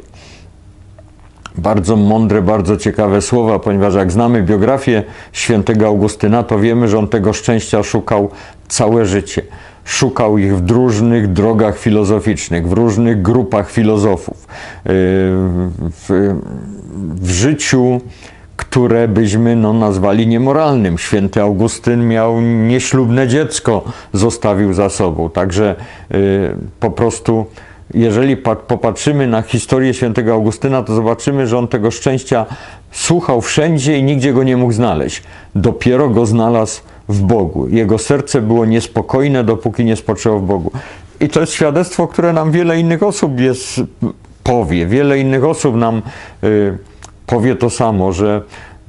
Bardzo 1.58 1.96
mądre, 1.96 2.42
bardzo 2.42 2.76
ciekawe 2.76 3.22
słowa, 3.22 3.58
ponieważ 3.58 3.94
jak 3.94 4.12
znamy 4.12 4.42
biografię 4.42 5.02
świętego 5.32 5.86
Augustyna, 5.86 6.42
to 6.42 6.58
wiemy, 6.58 6.88
że 6.88 6.98
on 6.98 7.08
tego 7.08 7.32
szczęścia 7.32 7.82
szukał 7.82 8.30
całe 8.68 9.06
życie. 9.06 9.42
Szukał 9.84 10.38
ich 10.38 10.56
w 10.56 10.70
różnych 10.70 11.32
drogach 11.32 11.78
filozoficznych, 11.78 12.68
w 12.68 12.72
różnych 12.72 13.22
grupach 13.22 13.70
filozofów, 13.70 14.36
yy, 14.36 14.92
w, 15.90 16.34
w 17.20 17.30
życiu, 17.30 18.00
które 18.74 19.08
byśmy 19.08 19.56
no, 19.56 19.72
nazwali 19.72 20.26
niemoralnym. 20.26 20.98
Święty 20.98 21.42
Augustyn 21.42 22.08
miał 22.08 22.40
nieślubne 22.40 23.28
dziecko, 23.28 23.84
zostawił 24.12 24.72
za 24.72 24.88
sobą. 24.88 25.30
Także 25.30 25.76
yy, 26.10 26.18
po 26.80 26.90
prostu 26.90 27.46
jeżeli 27.94 28.36
popatrzymy 28.66 29.26
na 29.26 29.42
historię 29.42 29.94
świętego 29.94 30.32
Augustyna, 30.32 30.82
to 30.82 30.94
zobaczymy, 30.94 31.46
że 31.46 31.58
on 31.58 31.68
tego 31.68 31.90
szczęścia 31.90 32.46
słuchał 32.90 33.40
wszędzie 33.40 33.98
i 33.98 34.02
nigdzie 34.02 34.32
go 34.32 34.42
nie 34.42 34.56
mógł 34.56 34.72
znaleźć. 34.72 35.22
Dopiero 35.54 36.08
go 36.08 36.26
znalazł 36.26 36.80
w 37.08 37.20
Bogu. 37.20 37.68
Jego 37.68 37.98
serce 37.98 38.40
było 38.40 38.64
niespokojne, 38.64 39.44
dopóki 39.44 39.84
nie 39.84 39.96
spoczęło 39.96 40.38
w 40.38 40.44
Bogu. 40.44 40.70
I 41.20 41.28
to 41.28 41.40
jest 41.40 41.52
świadectwo, 41.52 42.08
które 42.08 42.32
nam 42.32 42.52
wiele 42.52 42.80
innych 42.80 43.02
osób 43.02 43.40
jest, 43.40 43.80
powie. 44.44 44.86
Wiele 44.86 45.18
innych 45.18 45.44
osób 45.44 45.76
nam 45.76 46.02
y, 46.44 46.78
powie 47.26 47.56
to 47.56 47.70
samo, 47.70 48.12
że 48.12 48.42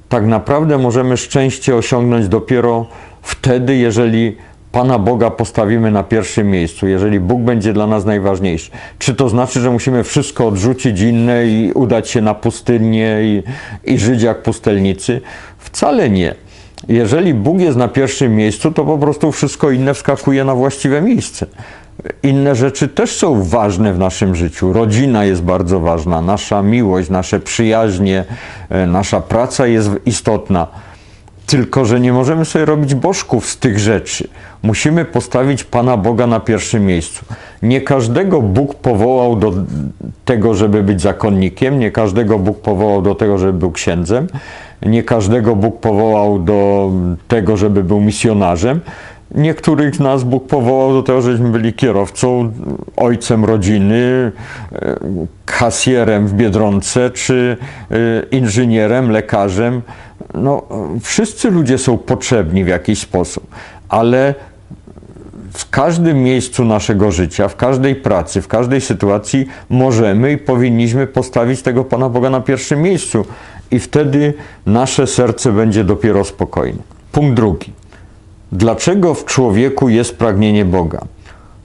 tak 0.09 0.25
naprawdę 0.25 0.77
możemy 0.77 1.17
szczęście 1.17 1.75
osiągnąć 1.75 2.27
dopiero 2.27 2.85
wtedy, 3.21 3.75
jeżeli 3.75 4.37
Pana 4.71 4.99
Boga 4.99 5.31
postawimy 5.31 5.91
na 5.91 6.03
pierwszym 6.03 6.49
miejscu, 6.49 6.87
jeżeli 6.87 7.19
Bóg 7.19 7.41
będzie 7.41 7.73
dla 7.73 7.87
nas 7.87 8.05
najważniejszy. 8.05 8.71
Czy 8.99 9.15
to 9.15 9.29
znaczy, 9.29 9.59
że 9.59 9.71
musimy 9.71 10.03
wszystko 10.03 10.47
odrzucić 10.47 11.01
inne 11.01 11.47
i 11.47 11.71
udać 11.73 12.09
się 12.09 12.21
na 12.21 12.33
pustynię 12.33 13.17
i, 13.21 13.43
i 13.93 13.97
żyć 13.97 14.21
jak 14.21 14.43
pustelnicy? 14.43 15.21
Wcale 15.57 16.09
nie. 16.09 16.35
Jeżeli 16.87 17.33
Bóg 17.33 17.59
jest 17.59 17.77
na 17.77 17.87
pierwszym 17.87 18.35
miejscu, 18.35 18.71
to 18.71 18.85
po 18.85 18.97
prostu 18.97 19.31
wszystko 19.31 19.71
inne 19.71 19.93
wskakuje 19.93 20.43
na 20.43 20.55
właściwe 20.55 21.01
miejsce. 21.01 21.45
Inne 22.23 22.55
rzeczy 22.55 22.87
też 22.87 23.15
są 23.15 23.43
ważne 23.43 23.93
w 23.93 23.99
naszym 23.99 24.35
życiu. 24.35 24.73
Rodzina 24.73 25.25
jest 25.25 25.43
bardzo 25.43 25.79
ważna, 25.79 26.21
nasza 26.21 26.61
miłość, 26.61 27.09
nasze 27.09 27.39
przyjaźnie, 27.39 28.25
e, 28.69 28.87
nasza 28.87 29.21
praca 29.21 29.67
jest 29.67 29.89
istotna. 30.05 30.67
Tylko, 31.45 31.85
że 31.85 31.99
nie 31.99 32.13
możemy 32.13 32.45
sobie 32.45 32.65
robić 32.65 32.95
bożków 32.95 33.49
z 33.49 33.57
tych 33.57 33.79
rzeczy. 33.79 34.27
Musimy 34.63 35.05
postawić 35.05 35.63
Pana 35.63 35.97
Boga 35.97 36.27
na 36.27 36.39
pierwszym 36.39 36.85
miejscu. 36.85 37.25
Nie 37.61 37.81
każdego 37.81 38.41
Bóg 38.41 38.75
powołał 38.75 39.35
do 39.35 39.53
tego, 40.25 40.53
żeby 40.53 40.83
być 40.83 41.01
zakonnikiem, 41.01 41.79
nie 41.79 41.91
każdego 41.91 42.39
Bóg 42.39 42.61
powołał 42.61 43.01
do 43.01 43.15
tego, 43.15 43.37
żeby 43.37 43.53
był 43.53 43.71
księdzem, 43.71 44.27
nie 44.81 45.03
każdego 45.03 45.55
Bóg 45.55 45.79
powołał 45.79 46.39
do 46.39 46.91
tego, 47.27 47.57
żeby 47.57 47.83
był 47.83 48.01
misjonarzem. 48.01 48.79
Niektórych 49.32 49.96
z 49.96 50.00
nas 50.00 50.24
Bóg 50.24 50.48
powołał 50.48 50.94
do 50.94 51.03
tego, 51.03 51.22
żebyśmy 51.22 51.50
byli 51.50 51.74
kierowcą, 51.74 52.51
ojcem 52.96 53.46
rodziny, 53.46 54.32
e, 54.72 54.96
kasjerem 55.46 56.27
w 56.27 56.34
Biedronce, 56.34 57.10
czy 57.10 57.58
e, 57.91 57.96
inżynierem, 58.32 59.12
lekarzem. 59.12 59.82
No, 60.34 60.63
wszyscy 61.01 61.51
ludzie 61.51 61.77
są 61.77 61.98
potrzebni 61.98 62.63
w 62.63 62.67
jakiś 62.67 63.00
sposób, 63.00 63.48
ale 63.89 64.36
w 65.53 65.70
każdym 65.70 66.24
miejscu 66.24 66.65
naszego 66.65 67.12
życia, 67.12 67.48
w 67.48 67.55
każdej 67.55 67.96
pracy, 67.96 68.41
w 68.41 68.48
każdej 68.48 68.82
sytuacji 68.82 69.48
możemy 69.70 70.32
i 70.32 70.38
powinniśmy 70.38 71.08
postawić 71.08 71.62
tego 71.62 71.84
Pana 71.84 72.10
Boga 72.10 72.29
na 72.29 72.41
pierwszym 72.41 72.82
miejscu 72.82 73.25
i 73.72 73.79
wtedy 73.79 74.34
nasze 74.65 75.08
serce 75.08 75.51
będzie 75.51 75.84
dopiero 75.84 76.24
spokojne. 76.24 76.79
Punkt 77.12 77.36
drugi. 77.36 77.84
Dlaczego 78.51 79.13
w 79.13 79.25
człowieku 79.25 79.89
jest 79.89 80.17
pragnienie 80.17 80.65
Boga? 80.65 81.01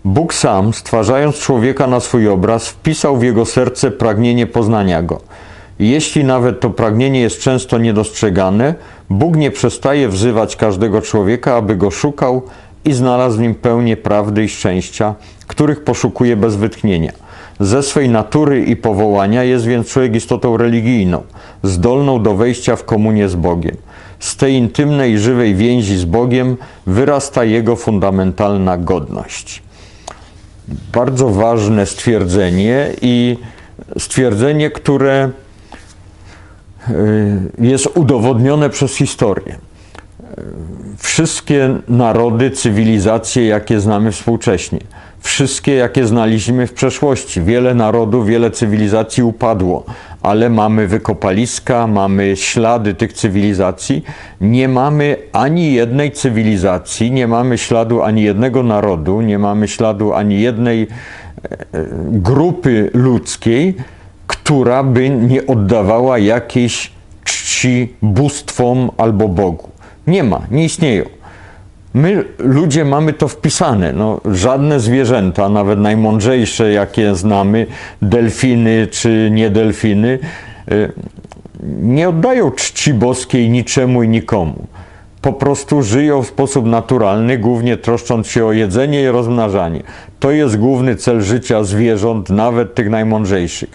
Bóg 0.05 0.35
sam, 0.35 0.75
stwarzając 0.75 1.37
człowieka 1.37 1.87
na 1.87 2.01
swój 2.01 2.29
obraz, 2.29 2.69
wpisał 2.69 3.17
w 3.17 3.23
jego 3.23 3.47
serce 3.47 3.91
pragnienie 3.91 4.47
poznania 4.47 5.03
go. 5.03 5.21
Jeśli 5.79 6.25
nawet 6.25 6.61
to 6.61 6.71
pragnienie 6.71 7.21
jest 7.21 7.41
często 7.41 7.79
niedostrzegane, 7.79 8.75
Bóg 9.11 9.37
nie 9.37 9.51
przestaje 9.51 10.09
wzywać 10.09 10.57
każdego 10.57 11.03
człowieka, 11.03 11.55
aby 11.57 11.77
go 11.77 11.91
szukał 11.91 12.43
i 12.85 12.93
znalazł 12.93 13.39
w 13.39 13.41
nim 13.41 13.55
pełnię 13.55 13.97
prawdy 13.97 14.45
i 14.45 14.49
szczęścia, 14.49 15.15
których 15.47 15.85
poszukuje 15.85 16.37
bez 16.37 16.57
wytchnienia. 16.57 17.13
Ze 17.61 17.83
swej 17.83 18.09
natury 18.09 18.65
i 18.65 18.77
powołania 18.77 19.45
jest 19.45 19.67
więc 19.67 19.89
człowiek 19.89 20.17
istotą 20.17 20.57
religijną, 20.57 21.23
zdolną 21.63 22.23
do 22.23 22.35
wejścia 22.35 22.77
w 22.77 22.85
komunię 22.85 23.29
z 23.29 23.35
Bogiem. 23.35 23.77
Z 24.21 24.37
tej 24.37 24.55
intymnej, 24.55 25.19
żywej 25.19 25.55
więzi 25.55 25.97
z 25.97 26.05
Bogiem 26.05 26.57
wyrasta 26.87 27.45
jego 27.45 27.77
fundamentalna 27.77 28.79
godność. 28.79 29.63
Bardzo 30.93 31.29
ważne 31.29 31.87
stwierdzenie 31.87 32.87
i 33.03 33.37
stwierdzenie, 33.99 34.71
które 34.71 35.31
y, 36.89 36.93
jest 37.59 37.89
udowodnione 37.95 38.71
przez 38.71 38.95
historię. 38.95 39.59
Wszystkie 40.99 41.79
narody, 41.89 42.51
cywilizacje, 42.51 43.47
jakie 43.47 43.81
znamy 43.81 44.13
współcześnie, 44.13 44.79
wszystkie, 45.21 45.75
jakie 45.75 46.07
znaliśmy 46.07 46.67
w 46.67 46.73
przeszłości. 46.73 47.43
Wiele 47.43 47.75
narodów, 47.75 48.27
wiele 48.27 48.51
cywilizacji 48.51 49.23
upadło, 49.23 49.85
ale 50.23 50.51
mamy 50.51 50.87
wykopaliska, 50.87 51.87
mamy 51.87 52.37
ślady 52.37 52.95
tych 52.95 53.13
cywilizacji. 53.13 54.05
Nie 54.41 54.69
mamy 54.69 55.17
ani 55.33 55.73
jednej 55.73 56.13
cywilizacji, 56.13 57.13
nie 57.13 57.27
mamy 57.27 57.59
śladu 57.59 58.03
ani 58.03 58.23
jednego 58.23 58.63
narodu, 58.63 59.21
nie 59.21 59.39
mamy 59.39 59.69
śladu 59.69 60.13
ani 60.13 60.41
jednej 60.41 60.83
e, 60.83 60.89
grupy 62.09 62.91
ludzkiej, 62.95 63.75
która 64.27 64.83
by 64.83 65.11
nie 65.11 65.47
oddawała 65.47 66.19
jakiejś 66.19 66.93
czci 67.25 67.95
bóstwom 68.03 68.91
albo 68.97 69.29
Bogu. 69.29 69.69
Nie 70.07 70.25
ma, 70.25 70.41
nie 70.51 70.65
istnieją. 70.65 71.20
My, 71.95 72.25
ludzie, 72.39 72.85
mamy 72.85 73.13
to 73.13 73.29
wpisane. 73.29 73.93
No, 73.93 74.21
żadne 74.33 74.81
zwierzęta, 74.81 75.49
nawet 75.49 75.79
najmądrzejsze, 75.79 76.73
jakie 76.73 77.15
znamy, 77.15 77.67
delfiny 78.03 78.87
czy 78.91 79.29
nie 79.33 79.51
delfiny, 79.51 80.19
y, 80.73 80.93
nie 81.81 82.09
oddają 82.09 82.51
czci 82.51 82.95
boskiej 82.95 83.51
niczemu 83.51 84.03
i 84.03 84.09
nikomu. 84.09 84.67
Po 85.23 85.33
prostu 85.33 85.83
żyją 85.83 86.23
w 86.23 86.27
sposób 86.27 86.67
naturalny, 86.67 87.39
głównie 87.39 87.77
troszcząc 87.77 88.27
się 88.27 88.47
o 88.47 88.53
jedzenie 88.53 89.03
i 89.03 89.09
rozmnażanie. 89.09 89.83
To 90.21 90.31
jest 90.31 90.59
główny 90.59 90.97
cel 90.97 91.21
życia 91.21 91.65
zwierząt, 91.65 92.31
nawet 92.31 92.75
tych 92.75 92.91
najmądrzejszych 92.91 93.71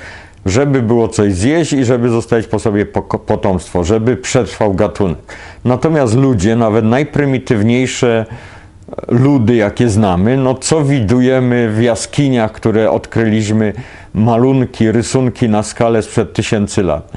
żeby 0.46 0.82
było 0.82 1.08
coś 1.08 1.34
zjeść 1.34 1.74
i 1.74 1.86
żeby 1.86 2.10
zostawić 2.10 2.48
po 2.48 2.60
sobie 2.60 2.86
potomstwo, 3.26 3.84
żeby 3.84 4.18
przetrwał 4.18 4.74
gatunek. 4.74 5.36
Natomiast 5.66 6.16
ludzie, 6.16 6.56
nawet 6.56 6.86
najprymitywniejsze 6.86 8.26
ludy, 9.08 9.56
jakie 9.56 9.90
znamy, 9.90 10.38
no 10.38 10.54
co 10.54 10.84
widujemy 10.84 11.70
w 11.70 11.82
jaskiniach, 11.82 12.52
które 12.52 12.92
odkryliśmy, 12.92 13.74
malunki, 14.14 14.92
rysunki 14.92 15.50
na 15.50 15.64
skalę 15.64 16.02
sprzed 16.02 16.34
tysięcy 16.34 16.84
lat. 16.84 17.12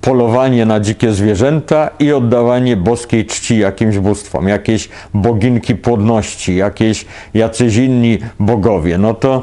Polowanie 0.00 0.66
na 0.66 0.80
dzikie 0.80 1.12
zwierzęta 1.12 1.90
i 1.98 2.12
oddawanie 2.12 2.76
boskiej 2.76 3.26
czci 3.26 3.58
jakimś 3.58 3.98
bóstwom, 3.98 4.48
jakieś 4.48 4.88
boginki 5.14 5.74
płodności, 5.74 6.56
jakieś 6.56 7.06
jacyś 7.34 7.76
inni 7.76 8.18
bogowie. 8.40 8.98
No 8.98 9.14
to 9.14 9.42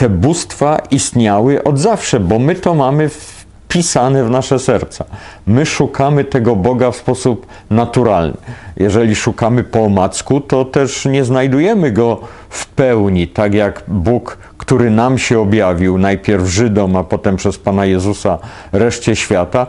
te 0.00 0.08
bóstwa 0.08 0.78
istniały 0.90 1.64
od 1.64 1.78
zawsze, 1.78 2.20
bo 2.20 2.38
my 2.38 2.54
to 2.54 2.74
mamy 2.74 3.08
wpisane 3.08 4.24
w 4.24 4.30
nasze 4.30 4.58
serca. 4.58 5.04
My 5.46 5.66
szukamy 5.66 6.24
tego 6.24 6.56
Boga 6.56 6.90
w 6.90 6.96
sposób 6.96 7.46
naturalny. 7.70 8.36
Jeżeli 8.76 9.14
szukamy 9.14 9.64
po 9.64 9.84
omacku, 9.84 10.40
to 10.40 10.64
też 10.64 11.04
nie 11.04 11.24
znajdujemy 11.24 11.92
go 11.92 12.20
w 12.48 12.66
pełni, 12.66 13.28
tak 13.28 13.54
jak 13.54 13.82
Bóg, 13.88 14.38
który 14.58 14.90
nam 14.90 15.18
się 15.18 15.40
objawił, 15.40 15.98
najpierw 15.98 16.46
Żydom, 16.46 16.96
a 16.96 17.04
potem 17.04 17.36
przez 17.36 17.58
Pana 17.58 17.84
Jezusa 17.84 18.38
reszcie 18.72 19.16
świata. 19.16 19.66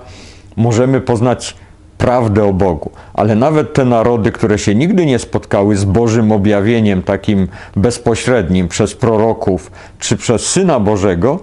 Możemy 0.55 1.01
poznać 1.01 1.55
prawdę 2.01 2.43
o 2.43 2.53
Bogu. 2.53 2.91
Ale 3.13 3.35
nawet 3.35 3.73
te 3.73 3.85
narody, 3.85 4.31
które 4.31 4.57
się 4.57 4.75
nigdy 4.75 5.05
nie 5.05 5.19
spotkały 5.19 5.75
z 5.75 5.85
Bożym 5.85 6.31
objawieniem 6.31 7.03
takim 7.03 7.47
bezpośrednim 7.75 8.67
przez 8.67 8.95
proroków 8.95 9.71
czy 9.99 10.17
przez 10.17 10.45
Syna 10.45 10.79
Bożego, 10.79 11.39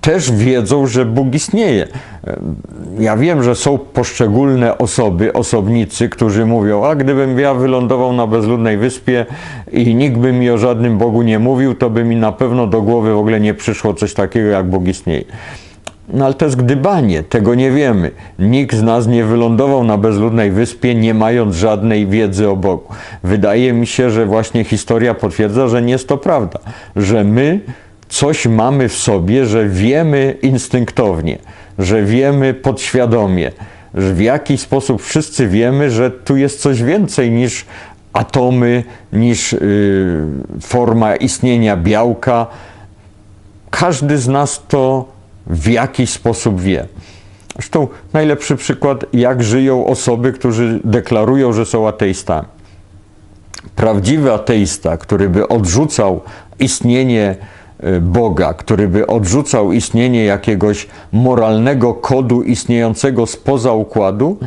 też 0.00 0.32
wiedzą, 0.32 0.86
że 0.86 1.04
Bóg 1.04 1.34
istnieje. 1.34 1.88
Ja 2.98 3.16
wiem, 3.16 3.42
że 3.42 3.54
są 3.54 3.78
poszczególne 3.78 4.78
osoby, 4.78 5.32
osobnicy, 5.32 6.08
którzy 6.08 6.46
mówią, 6.46 6.84
a 6.84 6.94
gdybym 6.94 7.38
ja 7.38 7.54
wylądował 7.54 8.12
na 8.12 8.26
bezludnej 8.26 8.78
wyspie 8.78 9.26
i 9.72 9.94
nikt 9.94 10.16
by 10.16 10.32
mi 10.32 10.50
o 10.50 10.58
żadnym 10.58 10.98
Bogu 10.98 11.22
nie 11.22 11.38
mówił, 11.38 11.74
to 11.74 11.90
by 11.90 12.04
mi 12.04 12.16
na 12.16 12.32
pewno 12.32 12.66
do 12.66 12.82
głowy 12.82 13.14
w 13.14 13.18
ogóle 13.18 13.40
nie 13.40 13.54
przyszło 13.54 13.94
coś 13.94 14.14
takiego, 14.14 14.48
jak 14.48 14.66
Bóg 14.66 14.88
istnieje. 14.88 15.24
No 16.12 16.24
ale 16.24 16.34
to 16.34 16.44
jest 16.44 16.56
gdybanie, 16.56 17.22
tego 17.22 17.54
nie 17.54 17.70
wiemy. 17.70 18.10
Nikt 18.38 18.76
z 18.76 18.82
nas 18.82 19.06
nie 19.06 19.24
wylądował 19.24 19.84
na 19.84 19.98
bezludnej 19.98 20.50
wyspie, 20.50 20.94
nie 20.94 21.14
mając 21.14 21.54
żadnej 21.54 22.06
wiedzy 22.06 22.48
o 22.48 22.56
Bogu. 22.56 22.92
Wydaje 23.22 23.72
mi 23.72 23.86
się, 23.86 24.10
że 24.10 24.26
właśnie 24.26 24.64
historia 24.64 25.14
potwierdza, 25.14 25.68
że 25.68 25.82
nie 25.82 25.92
jest 25.92 26.08
to 26.08 26.18
prawda, 26.18 26.58
że 26.96 27.24
my 27.24 27.60
coś 28.08 28.46
mamy 28.46 28.88
w 28.88 28.96
sobie, 28.96 29.46
że 29.46 29.68
wiemy 29.68 30.36
instynktownie, 30.42 31.38
że 31.78 32.02
wiemy 32.02 32.54
podświadomie, 32.54 33.52
że 33.94 34.14
w 34.14 34.20
jakiś 34.20 34.60
sposób 34.60 35.02
wszyscy 35.02 35.48
wiemy, 35.48 35.90
że 35.90 36.10
tu 36.10 36.36
jest 36.36 36.60
coś 36.60 36.82
więcej 36.82 37.30
niż 37.30 37.66
atomy, 38.12 38.84
niż 39.12 39.52
yy, 39.52 39.60
forma 40.60 41.16
istnienia 41.16 41.76
białka. 41.76 42.46
Każdy 43.70 44.18
z 44.18 44.28
nas 44.28 44.62
to 44.68 45.17
w 45.48 45.68
jakiś 45.68 46.10
sposób 46.10 46.60
wie. 46.60 46.86
Zresztą 47.54 47.88
najlepszy 48.12 48.56
przykład, 48.56 49.04
jak 49.12 49.42
żyją 49.42 49.86
osoby, 49.86 50.32
którzy 50.32 50.80
deklarują, 50.84 51.52
że 51.52 51.66
są 51.66 51.88
ateistami. 51.88 52.48
Prawdziwy 53.76 54.32
ateista, 54.32 54.96
który 54.96 55.28
by 55.28 55.48
odrzucał 55.48 56.20
istnienie 56.58 57.36
y, 57.84 58.00
Boga, 58.00 58.54
który 58.54 58.88
by 58.88 59.06
odrzucał 59.06 59.72
istnienie 59.72 60.24
jakiegoś 60.24 60.86
moralnego 61.12 61.94
kodu 61.94 62.42
istniejącego 62.42 63.26
spoza 63.26 63.72
układu, 63.72 64.38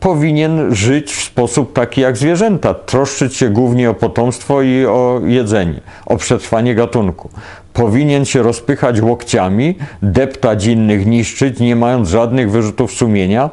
powinien 0.00 0.74
żyć 0.74 1.12
w 1.12 1.22
sposób 1.24 1.72
taki 1.72 2.00
jak 2.00 2.16
zwierzęta, 2.16 2.74
troszczyć 2.74 3.36
się 3.36 3.48
głównie 3.50 3.90
o 3.90 3.94
potomstwo 3.94 4.62
i 4.62 4.86
o 4.86 5.20
jedzenie, 5.24 5.80
o 6.06 6.16
przetrwanie 6.16 6.74
gatunku. 6.74 7.30
Powinien 7.72 8.24
się 8.24 8.42
rozpychać 8.42 9.00
łokciami, 9.00 9.74
deptać 10.02 10.66
innych, 10.66 11.06
niszczyć, 11.06 11.60
nie 11.60 11.76
mając 11.76 12.08
żadnych 12.08 12.50
wyrzutów 12.50 12.92
sumienia, 12.92 13.50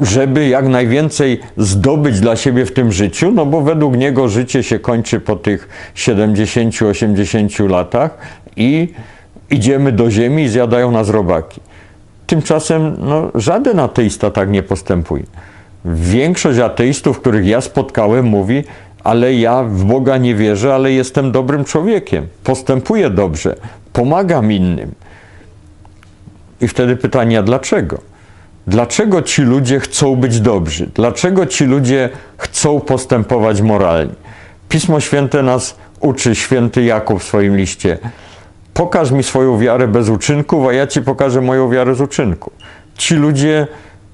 żeby 0.00 0.48
jak 0.48 0.68
najwięcej 0.68 1.40
zdobyć 1.56 2.20
dla 2.20 2.36
siebie 2.36 2.66
w 2.66 2.72
tym 2.72 2.92
życiu, 2.92 3.32
no 3.32 3.46
bo 3.46 3.60
według 3.60 3.96
niego 3.96 4.28
życie 4.28 4.62
się 4.62 4.78
kończy 4.78 5.20
po 5.20 5.36
tych 5.36 5.68
70-80 5.96 7.70
latach 7.70 8.18
i 8.56 8.88
idziemy 9.50 9.92
do 9.92 10.10
ziemi 10.10 10.42
i 10.42 10.48
zjadają 10.48 10.90
nas 10.90 11.08
robaki. 11.08 11.60
Tymczasem 12.26 12.96
no, 12.98 13.30
żaden 13.34 13.80
ateista 13.80 14.30
tak 14.30 14.50
nie 14.50 14.62
postępuje. 14.62 15.24
Większość 15.84 16.58
ateistów, 16.58 17.20
których 17.20 17.46
ja 17.46 17.60
spotkałem, 17.60 18.26
mówi, 18.26 18.64
ale 19.04 19.34
ja 19.34 19.62
w 19.62 19.84
Boga 19.84 20.16
nie 20.18 20.34
wierzę, 20.34 20.74
ale 20.74 20.92
jestem 20.92 21.32
dobrym 21.32 21.64
człowiekiem, 21.64 22.26
postępuję 22.44 23.10
dobrze, 23.10 23.56
pomagam 23.92 24.52
innym. 24.52 24.94
I 26.60 26.68
wtedy 26.68 26.96
pytanie, 26.96 27.42
dlaczego? 27.42 27.98
Dlaczego 28.66 29.22
ci 29.22 29.42
ludzie 29.42 29.80
chcą 29.80 30.16
być 30.16 30.40
dobrzy? 30.40 30.90
Dlaczego 30.94 31.46
ci 31.46 31.64
ludzie 31.64 32.10
chcą 32.36 32.80
postępować 32.80 33.62
moralnie? 33.62 34.14
Pismo 34.68 35.00
Święte 35.00 35.42
nas 35.42 35.76
uczy, 36.00 36.34
święty 36.34 36.82
Jakub 36.82 37.20
w 37.20 37.24
swoim 37.24 37.56
liście. 37.56 37.98
Pokaż 38.74 39.10
mi 39.10 39.22
swoją 39.22 39.58
wiarę 39.58 39.88
bez 39.88 40.08
uczynków, 40.08 40.66
a 40.66 40.72
ja 40.72 40.86
ci 40.86 41.02
pokażę 41.02 41.40
moją 41.40 41.70
wiarę 41.70 41.94
z 41.94 42.00
uczynku. 42.00 42.52
Ci 42.96 43.14
ludzie, 43.14 43.66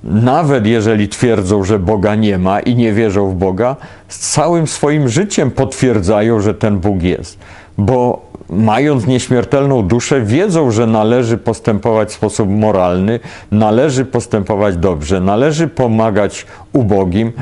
nawet 0.05 0.67
jeżeli 0.67 1.09
twierdzą, 1.09 1.65
że 1.65 1.79
Boga 1.79 2.15
nie 2.15 2.39
ma 2.39 2.61
i 2.61 2.75
nie 2.75 2.93
wierzą 2.93 3.31
w 3.31 3.35
Boga, 3.35 3.77
z 4.09 4.19
całym 4.33 4.67
swoim 4.67 5.09
życiem 5.09 5.51
potwierdzają, 5.51 6.41
że 6.41 6.55
ten 6.55 6.79
Bóg 6.79 7.03
jest. 7.03 7.39
Bo 7.79 8.29
mając 8.51 9.07
nieśmiertelną 9.07 9.83
duszę, 9.83 10.21
wiedzą, 10.21 10.71
że 10.71 10.87
należy 10.87 11.39
postępować 11.39 12.09
w 12.09 12.13
sposób 12.13 12.51
moralny, 12.51 13.21
należy 13.51 14.05
postępować 14.05 14.77
dobrze, 14.77 15.21
należy 15.21 15.69
pomagać 15.69 16.47
ubogim. 16.73 17.33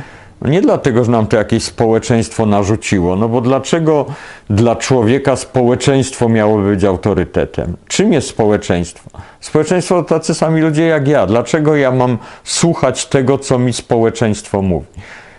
Nie 0.46 0.60
dlatego, 0.60 1.04
że 1.04 1.10
nam 1.10 1.26
to 1.26 1.36
jakieś 1.36 1.64
społeczeństwo 1.64 2.46
narzuciło, 2.46 3.16
no 3.16 3.28
bo 3.28 3.40
dlaczego 3.40 4.06
dla 4.50 4.76
człowieka 4.76 5.36
społeczeństwo 5.36 6.28
miałoby 6.28 6.70
być 6.70 6.84
autorytetem? 6.84 7.76
Czym 7.88 8.12
jest 8.12 8.28
społeczeństwo? 8.28 9.10
Społeczeństwo 9.40 10.02
to 10.02 10.08
tacy 10.08 10.34
sami 10.34 10.60
ludzie 10.60 10.86
jak 10.86 11.08
ja. 11.08 11.26
Dlaczego 11.26 11.76
ja 11.76 11.90
mam 11.90 12.18
słuchać 12.44 13.06
tego, 13.06 13.38
co 13.38 13.58
mi 13.58 13.72
społeczeństwo 13.72 14.62
mówi? 14.62 14.86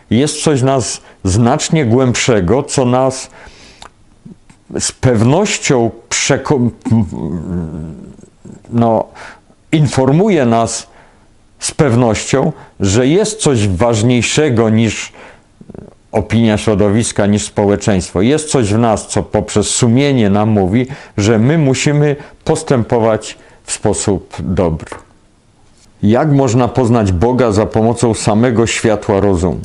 Jest 0.10 0.44
coś 0.44 0.62
nas 0.62 1.02
znacznie 1.24 1.86
głębszego, 1.86 2.64
co 2.64 2.86
nas 2.86 3.30
z 4.80 4.92
pewnością 4.92 5.92
no, 8.70 9.06
informuje 9.72 10.46
nas 10.46 10.88
z 11.60 11.72
pewnością, 11.72 12.52
że 12.80 13.08
jest 13.08 13.40
coś 13.40 13.68
ważniejszego 13.68 14.70
niż 14.70 15.12
opinia 16.12 16.58
środowiska, 16.58 17.26
niż 17.26 17.46
społeczeństwo. 17.46 18.22
Jest 18.22 18.50
coś 18.50 18.74
w 18.74 18.78
nas, 18.78 19.08
co 19.08 19.24
poprzez 19.24 19.70
sumienie 19.70 20.30
nam 20.30 20.50
mówi, 20.50 20.88
że 21.18 21.40
my 21.40 21.58
musimy 21.58 22.16
postępować 22.44 23.38
w 23.64 23.72
sposób 23.72 24.36
dobry. 24.40 24.90
Jak 26.04 26.32
można 26.32 26.68
poznać 26.68 27.12
Boga 27.12 27.52
za 27.52 27.66
pomocą 27.66 28.14
samego 28.14 28.68
światła 28.68 29.20
rozumu? 29.20 29.60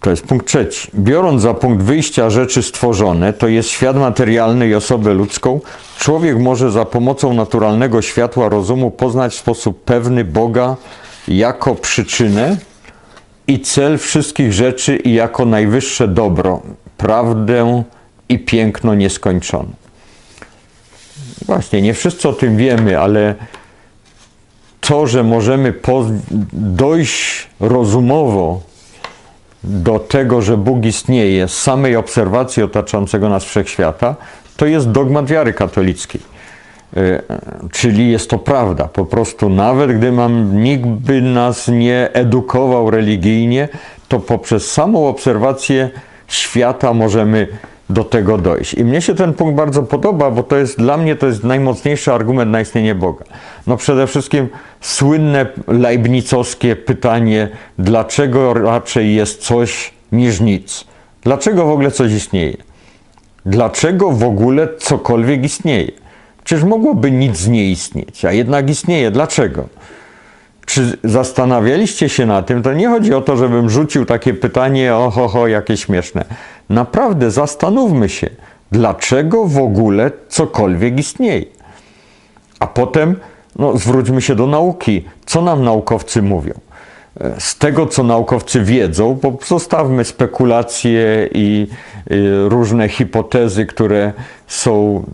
To 0.00 0.10
jest 0.10 0.26
punkt 0.26 0.46
trzeci. 0.46 0.90
Biorąc 0.94 1.42
za 1.42 1.54
punkt 1.54 1.84
wyjścia 1.84 2.30
rzeczy 2.30 2.62
stworzone, 2.62 3.32
to 3.32 3.48
jest 3.48 3.68
świat 3.68 3.96
materialny 3.96 4.68
i 4.68 4.74
osobę 4.74 5.14
ludzką, 5.14 5.60
człowiek 5.98 6.38
może 6.38 6.70
za 6.70 6.84
pomocą 6.84 7.34
naturalnego 7.34 8.02
światła 8.02 8.48
rozumu 8.48 8.90
poznać 8.90 9.32
w 9.34 9.38
sposób 9.38 9.84
pewny 9.84 10.24
Boga 10.24 10.76
jako 11.28 11.74
przyczynę 11.74 12.56
i 13.46 13.60
cel 13.60 13.98
wszystkich 13.98 14.52
rzeczy 14.52 14.96
i 14.96 15.14
jako 15.14 15.44
najwyższe 15.44 16.08
dobro, 16.08 16.62
prawdę 16.96 17.82
i 18.28 18.38
piękno 18.38 18.94
nieskończone. 18.94 19.82
Właśnie, 21.46 21.82
nie 21.82 21.94
wszyscy 21.94 22.28
o 22.28 22.32
tym 22.32 22.56
wiemy, 22.56 23.00
ale 23.00 23.34
to, 24.80 25.06
że 25.06 25.24
możemy 25.24 25.74
dojść 26.52 27.48
rozumowo 27.60 28.71
do 29.64 29.98
tego, 29.98 30.42
że 30.42 30.56
Bóg 30.56 30.84
istnieje 30.84 31.48
z 31.48 31.58
samej 31.58 31.96
obserwacji 31.96 32.62
otaczającego 32.62 33.28
nas 33.28 33.44
wszechświata, 33.44 34.16
to 34.56 34.66
jest 34.66 34.90
dogmat 34.90 35.26
wiary 35.26 35.52
katolickiej. 35.52 36.20
E, 36.96 37.22
czyli 37.72 38.10
jest 38.10 38.30
to 38.30 38.38
prawda. 38.38 38.84
Po 38.84 39.04
prostu 39.04 39.48
nawet 39.48 39.92
gdy 39.92 40.12
mam, 40.12 40.62
nikt 40.62 40.86
by 40.86 41.22
nas 41.22 41.68
nie 41.68 42.10
edukował 42.12 42.90
religijnie, 42.90 43.68
to 44.08 44.20
poprzez 44.20 44.70
samą 44.70 45.08
obserwację 45.08 45.90
świata 46.28 46.94
możemy 46.94 47.48
do 47.92 48.04
tego 48.04 48.38
dojść. 48.38 48.74
I 48.74 48.84
mnie 48.84 49.02
się 49.02 49.14
ten 49.14 49.34
punkt 49.34 49.56
bardzo 49.56 49.82
podoba, 49.82 50.30
bo 50.30 50.42
to 50.42 50.56
jest 50.56 50.78
dla 50.78 50.96
mnie 50.96 51.16
to 51.16 51.26
jest 51.26 51.44
najmocniejszy 51.44 52.12
argument 52.12 52.50
na 52.50 52.60
istnienie 52.60 52.94
Boga. 52.94 53.24
No 53.66 53.76
przede 53.76 54.06
wszystkim 54.06 54.48
słynne 54.80 55.46
leibnicowskie 55.68 56.76
pytanie, 56.76 57.48
dlaczego 57.78 58.54
raczej 58.54 59.14
jest 59.14 59.42
coś 59.42 59.92
niż 60.12 60.40
nic? 60.40 60.84
Dlaczego 61.22 61.66
w 61.66 61.70
ogóle 61.70 61.90
coś 61.90 62.12
istnieje? 62.12 62.56
Dlaczego 63.46 64.10
w 64.10 64.24
ogóle 64.24 64.68
cokolwiek 64.78 65.44
istnieje? 65.44 65.92
Przecież 66.44 66.64
mogłoby 66.64 67.10
nic 67.10 67.48
nie 67.48 67.70
istnieć, 67.70 68.24
a 68.24 68.32
jednak 68.32 68.70
istnieje. 68.70 69.10
Dlaczego? 69.10 69.68
Czy 70.66 70.98
zastanawialiście 71.04 72.08
się 72.08 72.26
na 72.26 72.42
tym? 72.42 72.62
To 72.62 72.72
nie 72.72 72.88
chodzi 72.88 73.14
o 73.14 73.20
to, 73.20 73.36
żebym 73.36 73.70
rzucił 73.70 74.04
takie 74.04 74.34
pytanie, 74.34 74.94
oho, 74.94 75.28
ho, 75.28 75.48
jakie 75.48 75.76
śmieszne. 75.76 76.24
Naprawdę 76.70 77.30
zastanówmy 77.30 78.08
się, 78.08 78.30
dlaczego 78.72 79.44
w 79.44 79.58
ogóle 79.58 80.10
cokolwiek 80.28 80.98
istnieje. 80.98 81.44
A 82.58 82.66
potem 82.66 83.16
no, 83.56 83.76
zwróćmy 83.76 84.22
się 84.22 84.34
do 84.34 84.46
nauki. 84.46 85.04
Co 85.26 85.42
nam 85.42 85.64
naukowcy 85.64 86.22
mówią? 86.22 86.54
Z 87.38 87.58
tego, 87.58 87.86
co 87.86 88.02
naukowcy 88.02 88.62
wiedzą, 88.62 89.18
zostawmy 89.46 90.04
spekulacje 90.04 91.28
i 91.34 91.66
różne 92.48 92.88
hipotezy, 92.88 93.66
które 93.66 94.12
są, 94.46 95.04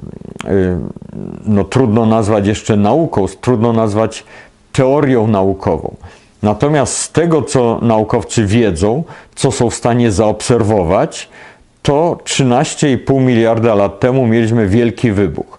no 1.46 1.64
trudno 1.64 2.06
nazwać 2.06 2.46
jeszcze 2.46 2.76
nauką, 2.76 3.26
trudno 3.40 3.72
nazwać 3.72 4.24
teorią 4.78 5.26
naukową. 5.26 5.96
Natomiast 6.42 6.96
z 6.96 7.12
tego, 7.12 7.42
co 7.42 7.78
naukowcy 7.82 8.46
wiedzą, 8.46 9.04
co 9.34 9.52
są 9.52 9.70
w 9.70 9.74
stanie 9.74 10.12
zaobserwować, 10.12 11.28
to 11.82 12.18
13,5 12.24 13.20
miliarda 13.20 13.74
lat 13.74 14.00
temu 14.00 14.26
mieliśmy 14.26 14.66
wielki 14.66 15.12
wybuch. 15.12 15.58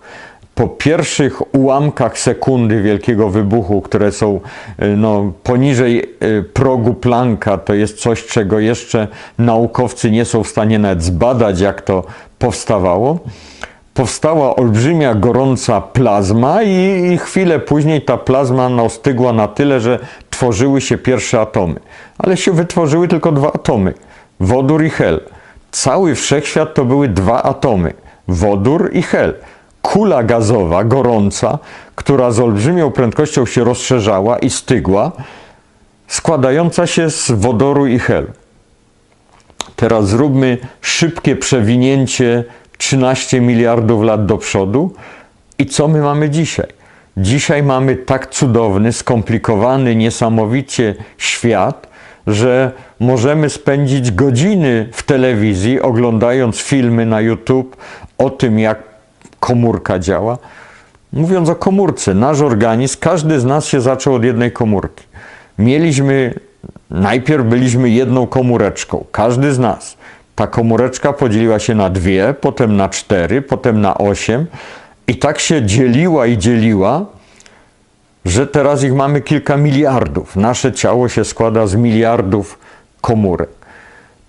Po 0.55 0.67
pierwszych 0.67 1.55
ułamkach 1.55 2.19
sekundy 2.19 2.81
wielkiego 2.81 3.29
wybuchu, 3.29 3.81
które 3.81 4.11
są 4.11 4.39
e, 4.77 4.87
no, 4.87 5.31
poniżej 5.43 5.99
e, 5.99 6.41
progu 6.41 6.93
Plancka, 6.93 7.57
to 7.57 7.73
jest 7.73 7.97
coś, 7.97 8.25
czego 8.25 8.59
jeszcze 8.59 9.07
naukowcy 9.37 10.11
nie 10.11 10.25
są 10.25 10.43
w 10.43 10.47
stanie 10.47 10.79
nawet 10.79 11.03
zbadać, 11.03 11.59
jak 11.59 11.81
to 11.81 12.03
powstawało 12.39 13.19
powstała 13.99 14.55
olbrzymia, 14.55 15.15
gorąca 15.15 15.81
plazma 15.81 16.63
i, 16.63 17.11
i 17.11 17.17
chwilę 17.17 17.59
później 17.59 18.01
ta 18.01 18.17
plazma 18.17 18.67
ostygła 18.67 19.33
na 19.33 19.47
tyle, 19.47 19.79
że 19.79 19.99
tworzyły 20.29 20.81
się 20.81 20.97
pierwsze 20.97 21.41
atomy. 21.41 21.79
Ale 22.17 22.37
się 22.37 22.51
wytworzyły 22.51 23.07
tylko 23.07 23.31
dwa 23.31 23.53
atomy. 23.53 23.93
Wodór 24.39 24.83
i 24.83 24.89
hel. 24.89 25.21
Cały 25.71 26.15
wszechświat 26.15 26.73
to 26.73 26.85
były 26.85 27.07
dwa 27.07 27.43
atomy. 27.43 27.93
Wodór 28.27 28.89
i 28.93 29.01
hel. 29.01 29.33
Kula 29.81 30.23
gazowa, 30.23 30.83
gorąca, 30.83 31.59
która 31.95 32.31
z 32.31 32.39
olbrzymią 32.39 32.91
prędkością 32.91 33.45
się 33.45 33.63
rozszerzała 33.63 34.39
i 34.39 34.49
stygła, 34.49 35.11
składająca 36.07 36.87
się 36.87 37.09
z 37.09 37.31
wodoru 37.31 37.87
i 37.87 37.99
hel. 37.99 38.27
Teraz 39.75 40.07
zróbmy 40.07 40.57
szybkie 40.81 41.35
przewinięcie 41.35 42.43
13 42.79 43.41
miliardów 43.41 44.03
lat 44.03 44.25
do 44.25 44.37
przodu. 44.37 44.93
I 45.59 45.65
co 45.65 45.87
my 45.87 46.01
mamy 46.01 46.29
dzisiaj? 46.29 46.67
Dzisiaj 47.17 47.63
mamy 47.63 47.95
tak 47.95 48.29
cudowny, 48.29 48.93
skomplikowany, 48.93 49.95
niesamowicie 49.95 50.95
świat, 51.17 51.87
że 52.27 52.71
możemy 52.99 53.49
spędzić 53.49 54.11
godziny 54.11 54.89
w 54.91 55.03
telewizji 55.03 55.81
oglądając 55.81 56.57
filmy 56.57 57.05
na 57.05 57.21
YouTube 57.21 57.77
o 58.17 58.29
tym, 58.29 58.59
jak 58.59 58.79
komórka 59.39 59.99
działa. 59.99 60.37
Mówiąc 61.13 61.49
o 61.49 61.55
komórce, 61.55 62.13
nasz 62.13 62.41
organizm, 62.41 62.97
każdy 62.99 63.39
z 63.39 63.45
nas 63.45 63.65
się 63.65 63.81
zaczął 63.81 64.13
od 64.13 64.23
jednej 64.23 64.51
komórki. 64.51 65.03
Mieliśmy, 65.57 66.33
najpierw 66.89 67.45
byliśmy 67.45 67.89
jedną 67.89 68.27
komóreczką, 68.27 69.05
każdy 69.11 69.53
z 69.53 69.59
nas. 69.59 69.97
Ta 70.39 70.47
komóreczka 70.47 71.13
podzieliła 71.13 71.59
się 71.59 71.75
na 71.75 71.89
dwie, 71.89 72.35
potem 72.41 72.75
na 72.75 72.89
cztery, 72.89 73.41
potem 73.41 73.81
na 73.81 73.97
osiem 73.97 74.45
i 75.07 75.15
tak 75.15 75.39
się 75.39 75.65
dzieliła 75.65 76.27
i 76.27 76.37
dzieliła, 76.37 77.05
że 78.25 78.47
teraz 78.47 78.83
ich 78.83 78.93
mamy 78.93 79.21
kilka 79.21 79.57
miliardów. 79.57 80.35
Nasze 80.35 80.71
ciało 80.71 81.09
się 81.09 81.25
składa 81.25 81.67
z 81.67 81.75
miliardów 81.75 82.59
komórek. 83.01 83.49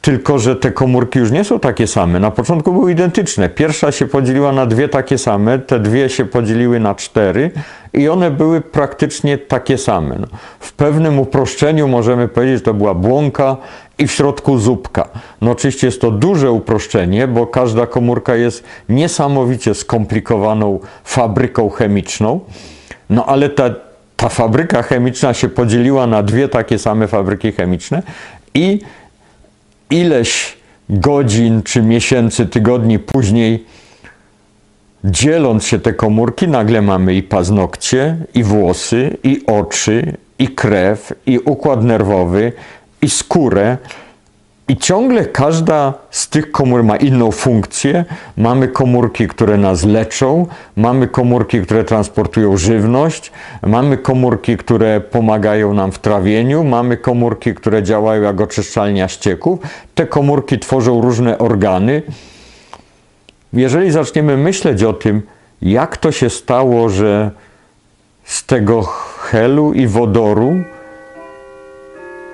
Tylko, 0.01 0.39
że 0.39 0.57
te 0.57 0.73
komórki 0.73 1.19
już 1.19 1.31
nie 1.31 1.45
są 1.45 1.61
takie 1.61 1.87
same. 1.87 2.21
Na 2.21 2.31
początku 2.31 2.73
były 2.73 2.93
identyczne. 2.93 3.49
Pierwsza 3.49 3.93
się 3.93 4.07
podzieliła 4.07 4.53
na 4.53 4.67
dwie 4.67 4.89
takie 4.89 5.19
same, 5.19 5.59
te 5.59 5.81
dwie 5.81 6.09
się 6.09 6.25
podzieliły 6.25 6.81
na 6.81 6.95
cztery 6.95 7.51
i 7.93 8.09
one 8.09 8.31
były 8.31 8.61
praktycznie 8.61 9.39
takie 9.39 9.79
same. 9.79 10.17
No, 10.21 10.27
w 10.61 10.73
pewnym 10.73 11.19
uproszczeniu 11.19 11.89
możemy 11.89 12.29
powiedzieć, 12.29 12.59
że 12.59 12.65
to 12.65 12.75
była 12.75 12.95
błąka 12.95 13.57
i 14.01 14.07
w 14.07 14.13
środku 14.13 14.59
zupka. 14.59 15.09
No 15.41 15.51
oczywiście 15.51 15.87
jest 15.87 16.01
to 16.01 16.11
duże 16.11 16.51
uproszczenie, 16.51 17.29
bo 17.29 17.47
każda 17.47 17.87
komórka 17.87 18.37
jest 18.37 18.65
niesamowicie 18.89 19.75
skomplikowaną 19.75 20.81
fabryką 21.05 21.69
chemiczną. 21.69 22.41
No 23.11 23.27
ale 23.27 23.49
ta, 23.49 23.71
ta 24.17 24.29
fabryka 24.29 24.83
chemiczna 24.83 25.35
się 25.35 25.49
podzieliła 25.49 26.07
na 26.07 26.23
dwie 26.23 26.49
takie 26.49 26.79
same 26.79 27.09
fabryki 27.09 27.53
chemiczne 27.53 28.03
i 28.55 28.81
ileś 29.91 30.57
godzin 30.89 31.63
czy 31.63 31.83
miesięcy, 31.83 32.47
tygodni 32.47 32.99
później, 32.99 33.65
dzieląc 35.05 35.67
się 35.67 35.79
te 35.79 35.93
komórki, 35.93 36.49
nagle 36.49 36.83
mamy 36.83 37.15
i 37.15 37.23
paznokcie, 37.23 38.17
i 38.35 38.43
włosy, 38.45 39.17
i 39.25 39.43
oczy, 39.47 40.17
i 40.39 40.49
krew, 40.49 41.13
i 41.27 41.39
układ 41.39 41.85
nerwowy, 41.85 42.53
i 43.03 43.11
skórę. 43.11 43.77
I 44.71 44.77
ciągle 44.77 45.25
każda 45.25 45.95
z 46.11 46.29
tych 46.29 46.51
komór 46.53 46.83
ma 46.83 46.97
inną 46.97 47.31
funkcję. 47.31 48.05
Mamy 48.37 48.69
komórki, 48.69 49.29
które 49.29 49.57
nas 49.57 49.85
leczą, 49.85 50.47
mamy 50.77 51.09
komórki, 51.09 51.61
które 51.61 51.85
transportują 51.85 52.57
żywność, 52.57 53.33
mamy 53.63 53.99
komórki, 53.99 54.57
które 54.57 55.01
pomagają 55.01 55.75
nam 55.75 55.93
w 55.93 55.99
trawieniu, 55.99 56.65
mamy 56.65 56.97
komórki, 56.97 57.55
które 57.55 57.83
działają 57.83 58.23
jak 58.23 58.41
oczyszczalnia 58.41 59.09
ścieków. 59.09 59.59
Te 59.95 60.07
komórki 60.07 60.59
tworzą 60.59 61.01
różne 61.01 61.39
organy. 61.39 62.03
Jeżeli 63.53 63.91
zaczniemy 63.91 64.37
myśleć 64.37 64.83
o 64.83 64.93
tym, 64.93 65.23
jak 65.63 65.97
to 65.97 66.13
się 66.13 66.31
stało, 66.31 66.89
że 66.89 67.31
z 68.25 68.47
tego 68.47 68.83
helu 69.19 69.73
i 69.73 69.87
wodoru 69.87 70.57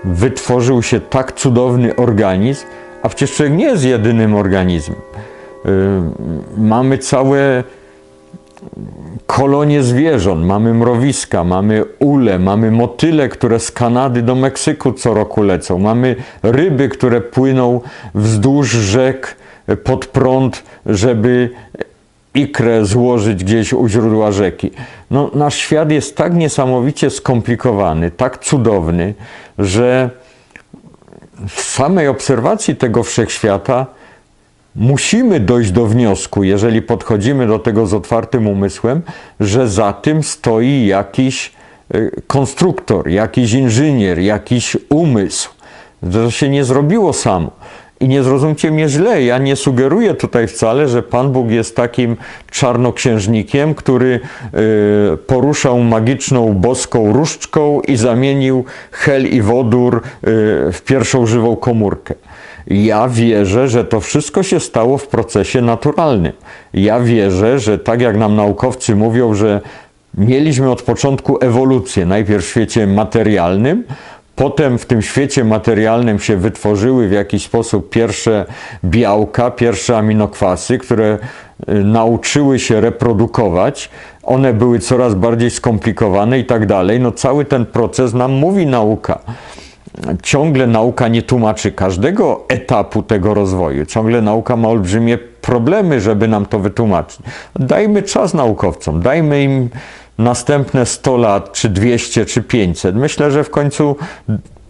wytworzył 0.07 0.83
się 0.83 1.01
tak 1.01 1.33
cudowny 1.33 1.97
organizm, 1.97 2.67
a 3.03 3.09
przecież 3.09 3.37
człowiek 3.37 3.55
nie 3.55 3.65
jest 3.65 3.85
jedynym 3.85 4.35
organizmem. 4.35 4.99
Y, 5.67 5.71
mamy 6.57 6.99
całe 6.99 7.65
kolonie 9.27 9.83
zwierząt, 9.83 10.47
mamy 10.47 10.75
mrowiska, 10.75 11.45
mamy 11.45 11.85
ule, 11.99 12.39
mamy 12.39 12.71
motyle, 12.71 13.29
które 13.29 13.61
z 13.61 13.71
Kanady 13.71 14.23
do 14.23 14.35
Meksyku 14.35 14.93
co 14.93 15.15
roku 15.15 15.43
lecą, 15.43 15.79
mamy 15.79 16.17
ryby, 16.43 16.89
które 16.89 17.21
płyną 17.21 17.81
wzdłuż 18.15 18.69
rzek 18.69 19.37
pod 19.85 20.07
prąd, 20.07 20.63
żeby 20.87 21.51
ikrę 22.37 22.85
złożyć 22.85 23.45
gdzieś 23.45 23.73
u 23.73 23.89
źródła 23.89 24.33
rzeki. 24.33 24.71
No, 25.11 25.31
nasz 25.35 25.55
świat 25.55 25.91
jest 25.91 26.17
tak 26.17 26.35
niesamowicie 26.35 27.11
skomplikowany, 27.11 28.11
tak 28.11 28.39
cudowny, 28.39 29.15
że 29.59 30.11
w 31.49 31.61
samej 31.61 32.09
obserwacji 32.09 32.77
tego 32.77 33.03
wszechświata 33.03 33.87
musimy 34.77 35.41
dojść 35.41 35.71
do 35.71 35.87
wniosku, 35.87 36.45
jeżeli 36.45 36.83
podchodzimy 36.83 37.47
do 37.47 37.59
tego 37.59 37.87
z 37.87 37.95
otwartym 37.95 38.49
umysłem, 38.49 39.03
że 39.41 39.69
za 39.69 39.93
tym 39.93 40.23
stoi 40.23 40.87
jakiś 40.87 41.53
y, 41.95 42.23
konstruktor, 42.27 43.09
jakiś 43.09 43.53
inżynier, 43.53 44.19
jakiś 44.19 44.77
umysł. 44.89 45.51
To 46.13 46.31
się 46.31 46.49
nie 46.49 46.65
zrobiło 46.65 47.13
samo. 47.13 47.51
I 48.01 48.09
nie 48.09 48.23
zrozumcie 48.23 48.71
mnie 48.71 48.89
źle, 48.89 49.23
ja 49.23 49.39
nie 49.39 49.57
sugeruję 49.57 50.15
tutaj 50.15 50.49
wcale, 50.49 50.89
że 50.89 51.03
Pan 51.03 51.33
Bóg 51.33 51.51
jest 51.51 51.77
takim 51.77 52.17
czarnoksiężnikiem, 52.51 53.75
który 53.75 54.21
y, 55.15 55.17
poruszał 55.17 55.79
magiczną 55.79 56.55
boską 56.55 57.13
różdżką 57.13 57.81
i 57.81 57.97
zamienił 57.97 58.65
hel 58.91 59.27
i 59.27 59.43
wodór 59.43 59.97
y, 59.97 60.01
w 60.73 60.81
pierwszą 60.85 61.27
żywą 61.27 61.57
komórkę. 61.57 62.15
Ja 62.67 63.09
wierzę, 63.09 63.69
że 63.69 63.85
to 63.85 64.01
wszystko 64.01 64.43
się 64.43 64.61
stało 64.61 64.99
w 64.99 65.09
procesie 65.09 65.63
naturalnym. 65.63 66.33
Ja 66.75 67.01
wierzę, 67.01 67.59
że 67.59 67.79
tak 67.79 68.01
jak 68.01 68.17
nam 68.17 68.37
naukowcy 68.37 68.97
mówią, 68.97 69.35
że 69.35 69.61
mieliśmy 70.17 70.71
od 70.71 70.83
początku 70.83 71.39
ewolucję, 71.41 72.07
najpierw 72.07 72.45
w 72.45 72.49
świecie 72.49 72.87
materialnym, 72.87 73.85
Potem 74.37 74.79
w 74.79 74.87
tym 74.87 75.03
świecie 75.03 75.45
materialnym 75.45 76.19
się 76.19 76.37
wytworzyły 76.37 77.09
w 77.09 77.13
jakiś 77.13 77.45
sposób 77.45 77.91
pierwsze 77.91 78.47
białka, 78.85 79.51
pierwsze 79.51 79.99
aminokwasy, 79.99 80.79
które 80.79 81.19
y, 81.69 81.75
nauczyły 81.85 82.59
się 82.59 82.81
reprodukować. 82.81 83.91
One 84.23 84.53
były 84.53 84.79
coraz 84.79 85.15
bardziej 85.15 85.51
skomplikowane 85.51 86.39
i 86.39 86.45
tak 86.45 86.67
dalej. 86.67 87.01
No 87.01 87.13
cały 87.13 87.45
ten 87.45 87.67
proces 87.67 88.15
nam 88.15 88.33
mówi 88.33 88.67
nauka. 88.67 89.19
Ciągle 90.23 90.67
nauka 90.67 91.09
nie 91.09 91.23
tłumaczy 91.23 91.73
każdego 91.73 92.45
etapu 92.49 93.03
tego 93.03 93.35
rozwoju. 93.35 93.87
Ciągle 93.87 94.23
nauka 94.23 94.57
ma 94.57 94.69
olbrzymie 94.69 95.19
problemy, 95.19 96.01
żeby 96.01 96.29
nam 96.29 96.47
to 96.47 96.59
wytłumaczyć. 96.59 97.19
Dajmy 97.55 98.03
czas 98.03 98.35
naukowcom, 98.35 99.01
dajmy 99.01 99.43
im 99.43 99.69
następne 100.19 100.87
100 100.87 101.17
lat, 101.17 101.53
czy 101.53 101.69
200, 101.69 102.27
czy 102.27 102.43
500. 102.43 102.97
Myślę, 102.97 103.31
że 103.31 103.45
w 103.45 103.51
końcu 103.51 103.97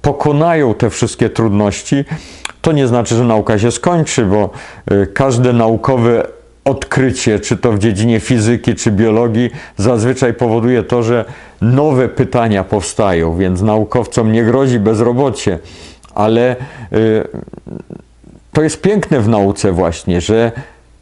pokonają 0.02 0.74
te 0.74 0.90
wszystkie 0.90 1.30
trudności. 1.30 2.04
To 2.62 2.72
nie 2.72 2.86
znaczy, 2.86 3.14
że 3.14 3.24
nauka 3.24 3.58
się 3.58 3.70
skończy, 3.70 4.24
bo 4.24 4.50
y, 4.92 5.06
każde 5.06 5.52
naukowe 5.52 6.26
odkrycie, 6.64 7.40
czy 7.40 7.56
to 7.56 7.72
w 7.72 7.78
dziedzinie 7.78 8.20
fizyki, 8.20 8.74
czy 8.74 8.90
biologii, 8.90 9.50
zazwyczaj 9.76 10.34
powoduje 10.34 10.82
to, 10.82 11.02
że 11.02 11.24
nowe 11.60 12.08
pytania 12.08 12.64
powstają, 12.64 13.36
więc 13.36 13.62
naukowcom 13.62 14.32
nie 14.32 14.44
grozi 14.44 14.80
bezrobocie, 14.80 15.58
ale 16.14 16.56
y, 16.92 17.28
to 18.52 18.62
jest 18.62 18.82
piękne 18.82 19.20
w 19.20 19.28
nauce 19.28 19.72
właśnie, 19.72 20.20
że 20.20 20.52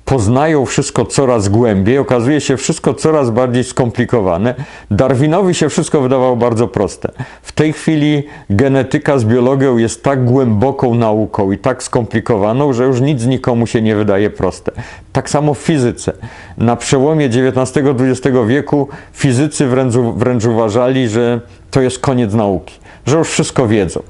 poznają 0.05 0.67
wszystko 0.67 1.05
coraz 1.05 1.49
głębiej, 1.49 1.99
okazuje 1.99 2.41
się 2.41 2.57
wszystko 2.57 2.95
coraz 2.95 3.31
bardziej 3.31 3.65
skomplikowane. 3.65 4.55
Darwinowi 4.91 5.55
się 5.55 5.69
wszystko 5.69 6.01
wydawało 6.01 6.37
bardzo 6.37 6.69
proste. 6.69 7.13
W 7.43 7.53
tej 7.53 7.73
chwili 7.73 8.23
genetyka 8.51 9.19
z 9.19 9.25
biologią 9.25 9.77
jest 9.77 10.03
tak 10.03 10.25
głęboką 10.25 10.95
nauką 10.95 11.53
i 11.53 11.59
tak 11.59 11.83
skomplikowaną, 11.83 12.73
że 12.73 12.85
już 12.85 13.01
nic 13.01 13.27
nikomu 13.27 13.67
się 13.67 13.83
nie 13.83 13.97
wydaje 13.97 14.31
proste. 14.31 14.73
Tak 15.13 15.31
samo 15.31 15.55
w 15.55 15.59
fizyce. 15.59 16.13
Na 16.59 16.77
przełomie 16.77 17.27
XIX-XX 17.27 18.39
wieku 18.47 18.89
fizycy 19.13 19.67
wręcz, 19.67 19.95
wręcz 19.95 20.45
uważali, 20.45 21.09
że 21.09 21.41
to 21.71 21.81
jest 21.81 21.99
koniec 21.99 22.35
nauki, 22.35 22.79
że 23.07 23.19
już 23.19 23.29
wszystko 23.29 23.69
wiedzą. 23.69 24.03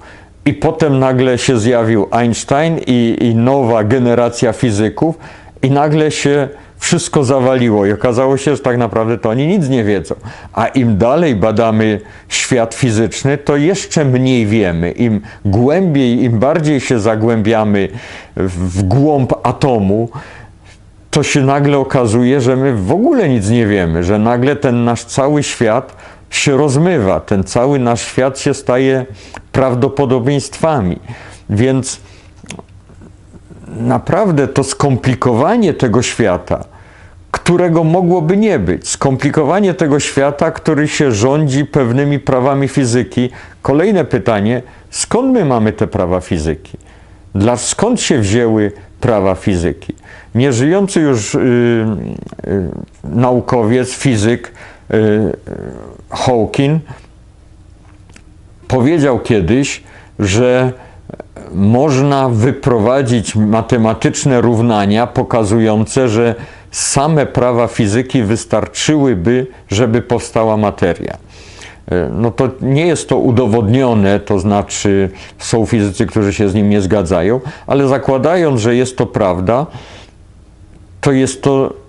I 0.46 0.54
potem 0.54 0.98
nagle 0.98 1.38
się 1.38 1.58
zjawił 1.58 2.08
Einstein 2.10 2.78
i, 2.86 3.16
i 3.20 3.34
nowa 3.34 3.84
generacja 3.84 4.52
fizyków, 4.52 5.18
i 5.64 5.70
nagle 5.70 6.10
się 6.10 6.48
wszystko 6.78 7.24
zawaliło 7.24 7.86
i 7.86 7.92
okazało 7.92 8.36
się, 8.36 8.56
że 8.56 8.62
tak 8.62 8.78
naprawdę 8.78 9.18
to 9.18 9.30
oni 9.30 9.46
nic 9.46 9.68
nie 9.68 9.84
wiedzą. 9.84 10.14
A 10.52 10.66
im 10.66 10.98
dalej 10.98 11.36
badamy 11.36 12.00
świat 12.28 12.74
fizyczny, 12.74 13.38
to 13.38 13.56
jeszcze 13.56 14.04
mniej 14.04 14.46
wiemy. 14.46 14.90
Im 14.90 15.20
głębiej, 15.44 16.22
im 16.22 16.38
bardziej 16.38 16.80
się 16.80 17.00
zagłębiamy 17.00 17.88
w 18.36 18.82
głąb 18.82 19.32
atomu, 19.42 20.08
to 21.10 21.22
się 21.22 21.40
nagle 21.40 21.78
okazuje, 21.78 22.40
że 22.40 22.56
my 22.56 22.76
w 22.76 22.92
ogóle 22.92 23.28
nic 23.28 23.50
nie 23.50 23.66
wiemy, 23.66 24.04
że 24.04 24.18
nagle 24.18 24.56
ten 24.56 24.84
nasz 24.84 25.04
cały 25.04 25.42
świat 25.42 25.96
się 26.30 26.56
rozmywa, 26.56 27.20
ten 27.20 27.44
cały 27.44 27.78
nasz 27.78 28.02
świat 28.02 28.38
się 28.38 28.54
staje 28.54 29.06
prawdopodobieństwami. 29.52 30.98
Więc 31.50 32.00
naprawdę 33.76 34.48
to 34.48 34.64
skomplikowanie 34.64 35.74
tego 35.74 36.02
świata, 36.02 36.64
którego 37.30 37.84
mogłoby 37.84 38.36
nie 38.36 38.58
być, 38.58 38.88
skomplikowanie 38.88 39.74
tego 39.74 40.00
świata, 40.00 40.50
który 40.50 40.88
się 40.88 41.12
rządzi 41.12 41.64
pewnymi 41.64 42.18
prawami 42.18 42.68
fizyki. 42.68 43.30
Kolejne 43.62 44.04
pytanie, 44.04 44.62
skąd 44.90 45.32
my 45.32 45.44
mamy 45.44 45.72
te 45.72 45.86
prawa 45.86 46.20
fizyki? 46.20 46.78
Dla, 47.34 47.56
skąd 47.56 48.00
się 48.00 48.18
wzięły 48.18 48.72
prawa 49.00 49.34
fizyki? 49.34 49.94
Nieżyjący 50.34 51.00
już 51.00 51.34
yy, 51.34 51.40
yy, 52.46 52.68
naukowiec, 53.04 53.94
fizyk 53.94 54.52
yy, 54.90 55.32
Hawking 56.10 56.82
powiedział 58.68 59.20
kiedyś, 59.20 59.82
że 60.18 60.72
można 61.52 62.28
wyprowadzić 62.28 63.36
matematyczne 63.36 64.40
równania 64.40 65.06
pokazujące, 65.06 66.08
że 66.08 66.34
same 66.70 67.26
prawa 67.26 67.66
fizyki 67.66 68.22
wystarczyłyby, 68.22 69.46
żeby 69.68 70.02
powstała 70.02 70.56
materia. 70.56 71.16
E, 71.90 72.08
no 72.12 72.30
to 72.30 72.48
nie 72.60 72.86
jest 72.86 73.08
to 73.08 73.18
udowodnione, 73.18 74.20
to 74.20 74.38
znaczy 74.38 75.10
są 75.38 75.66
fizycy, 75.66 76.06
którzy 76.06 76.32
się 76.32 76.48
z 76.48 76.54
nim 76.54 76.70
nie 76.70 76.80
zgadzają, 76.80 77.40
ale 77.66 77.88
zakładając, 77.88 78.60
że 78.60 78.76
jest 78.76 78.96
to 78.96 79.06
prawda, 79.06 79.66
to 81.00 81.12
jest 81.12 81.42
to 81.42 81.83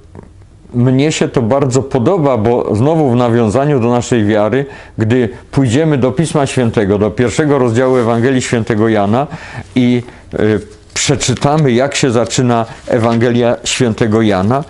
mnie 0.76 1.12
się 1.12 1.28
to 1.28 1.42
bardzo 1.42 1.84
podoba, 1.84 2.38
bo 2.38 2.76
znowu 2.76 3.12
w 3.12 3.16
nawiązaniu 3.16 3.80
do 3.80 3.90
naszej 3.90 4.26
wiary, 4.26 4.66
gdy 4.98 5.30
pójdziemy 5.52 5.98
do 5.98 6.12
Pisma 6.12 6.46
Świętego, 6.46 6.98
do 6.98 7.12
pierwszego 7.12 7.60
rozdziału 7.60 7.98
Ewangelii 7.98 8.42
Świętego 8.42 8.90
Jana 8.90 9.28
i 9.76 10.04
y, 10.40 10.60
przeczytamy, 10.94 11.72
jak 11.72 11.96
się 11.96 12.12
zaczyna 12.12 12.66
Ewangelia 12.88 13.58
Świętego 13.64 14.22
Jana, 14.22 14.64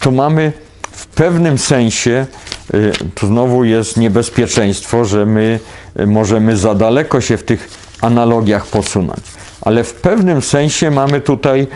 to 0.00 0.10
mamy 0.10 0.52
w 0.92 1.06
pewnym 1.06 1.58
sensie, 1.58 2.26
y, 2.74 2.92
to 3.14 3.26
znowu 3.26 3.64
jest 3.64 3.96
niebezpieczeństwo, 3.96 5.04
że 5.04 5.26
my 5.26 5.60
y, 6.00 6.06
możemy 6.06 6.56
za 6.56 6.74
daleko 6.74 7.20
się 7.20 7.36
w 7.36 7.42
tych 7.42 7.68
analogiach 8.00 8.66
posunąć, 8.66 9.20
ale 9.60 9.84
w 9.84 9.94
pewnym 9.94 10.42
sensie 10.42 10.90
mamy 10.90 11.20
tutaj 11.20 11.66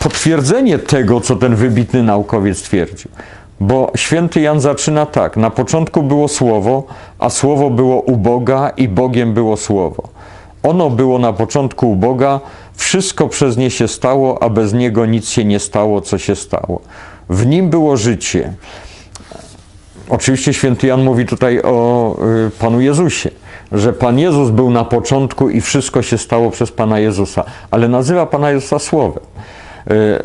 potwierdzenie 0.00 0.78
tego, 0.78 1.20
co 1.20 1.36
ten 1.36 1.54
wybitny 1.54 2.02
naukowiec 2.02 2.62
twierdził. 2.62 3.10
Bo 3.60 3.92
święty 3.96 4.40
Jan 4.40 4.60
zaczyna 4.60 5.06
tak: 5.06 5.36
Na 5.36 5.50
początku 5.50 6.02
było 6.02 6.28
słowo, 6.28 6.84
a 7.18 7.30
słowo 7.30 7.70
było 7.70 8.00
u 8.00 8.16
Boga, 8.16 8.70
i 8.76 8.88
Bogiem 8.88 9.34
było 9.34 9.56
słowo. 9.56 10.08
Ono 10.62 10.90
było 10.90 11.18
na 11.18 11.32
początku 11.32 11.90
u 11.90 11.96
Boga, 11.96 12.40
wszystko 12.74 13.28
przez 13.28 13.56
nie 13.56 13.70
się 13.70 13.88
stało, 13.88 14.42
a 14.42 14.48
bez 14.48 14.72
niego 14.72 15.06
nic 15.06 15.28
się 15.28 15.44
nie 15.44 15.58
stało, 15.58 16.00
co 16.00 16.18
się 16.18 16.36
stało. 16.36 16.80
W 17.28 17.46
nim 17.46 17.70
było 17.70 17.96
życie. 17.96 18.52
Oczywiście 20.08 20.54
święty 20.54 20.86
Jan 20.86 21.02
mówi 21.02 21.26
tutaj 21.26 21.62
o 21.62 22.16
y, 22.46 22.50
Panu 22.50 22.80
Jezusie, 22.80 23.30
że 23.72 23.92
Pan 23.92 24.18
Jezus 24.18 24.50
był 24.50 24.70
na 24.70 24.84
początku 24.84 25.50
i 25.50 25.60
wszystko 25.60 26.02
się 26.02 26.18
stało 26.18 26.50
przez 26.50 26.72
Pana 26.72 26.98
Jezusa, 26.98 27.44
ale 27.70 27.88
nazywa 27.88 28.26
Pana 28.26 28.50
Jezusa 28.50 28.78
Słowem. 28.78 29.22
E, 29.90 30.20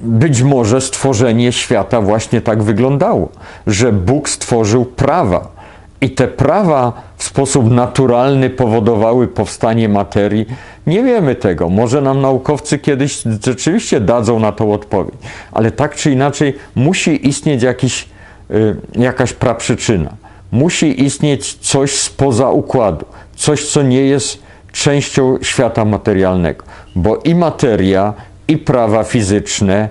być 0.00 0.42
może 0.42 0.80
stworzenie 0.80 1.52
świata 1.52 2.00
właśnie 2.00 2.40
tak 2.40 2.62
wyglądało, 2.62 3.28
że 3.66 3.92
Bóg 3.92 4.28
stworzył 4.28 4.84
prawa 4.84 5.58
i 6.00 6.10
te 6.10 6.28
prawa 6.28 6.92
w 7.16 7.24
sposób 7.24 7.70
naturalny 7.70 8.50
powodowały 8.50 9.28
powstanie 9.28 9.88
materii. 9.88 10.46
Nie 10.86 11.02
wiemy 11.02 11.34
tego. 11.34 11.68
Może 11.68 12.00
nam 12.00 12.20
naukowcy 12.20 12.78
kiedyś 12.78 13.22
rzeczywiście 13.44 14.00
dadzą 14.00 14.38
na 14.38 14.52
to 14.52 14.72
odpowiedź, 14.72 15.14
ale 15.52 15.70
tak 15.70 15.94
czy 15.94 16.10
inaczej 16.10 16.54
musi 16.74 17.28
istnieć 17.28 17.62
jakiś, 17.62 18.08
e, 18.50 18.54
jakaś 19.00 19.32
praprzyczyna. 19.32 20.10
Musi 20.52 21.04
istnieć 21.04 21.54
coś 21.54 21.92
spoza 21.98 22.50
układu, 22.50 23.06
coś, 23.36 23.68
co 23.68 23.82
nie 23.82 24.00
jest 24.00 24.42
częścią 24.72 25.38
świata 25.42 25.84
materialnego, 25.84 26.64
bo 26.96 27.16
i 27.16 27.34
materia, 27.34 28.14
i 28.48 28.58
prawa 28.58 29.04
fizyczne, 29.04 29.88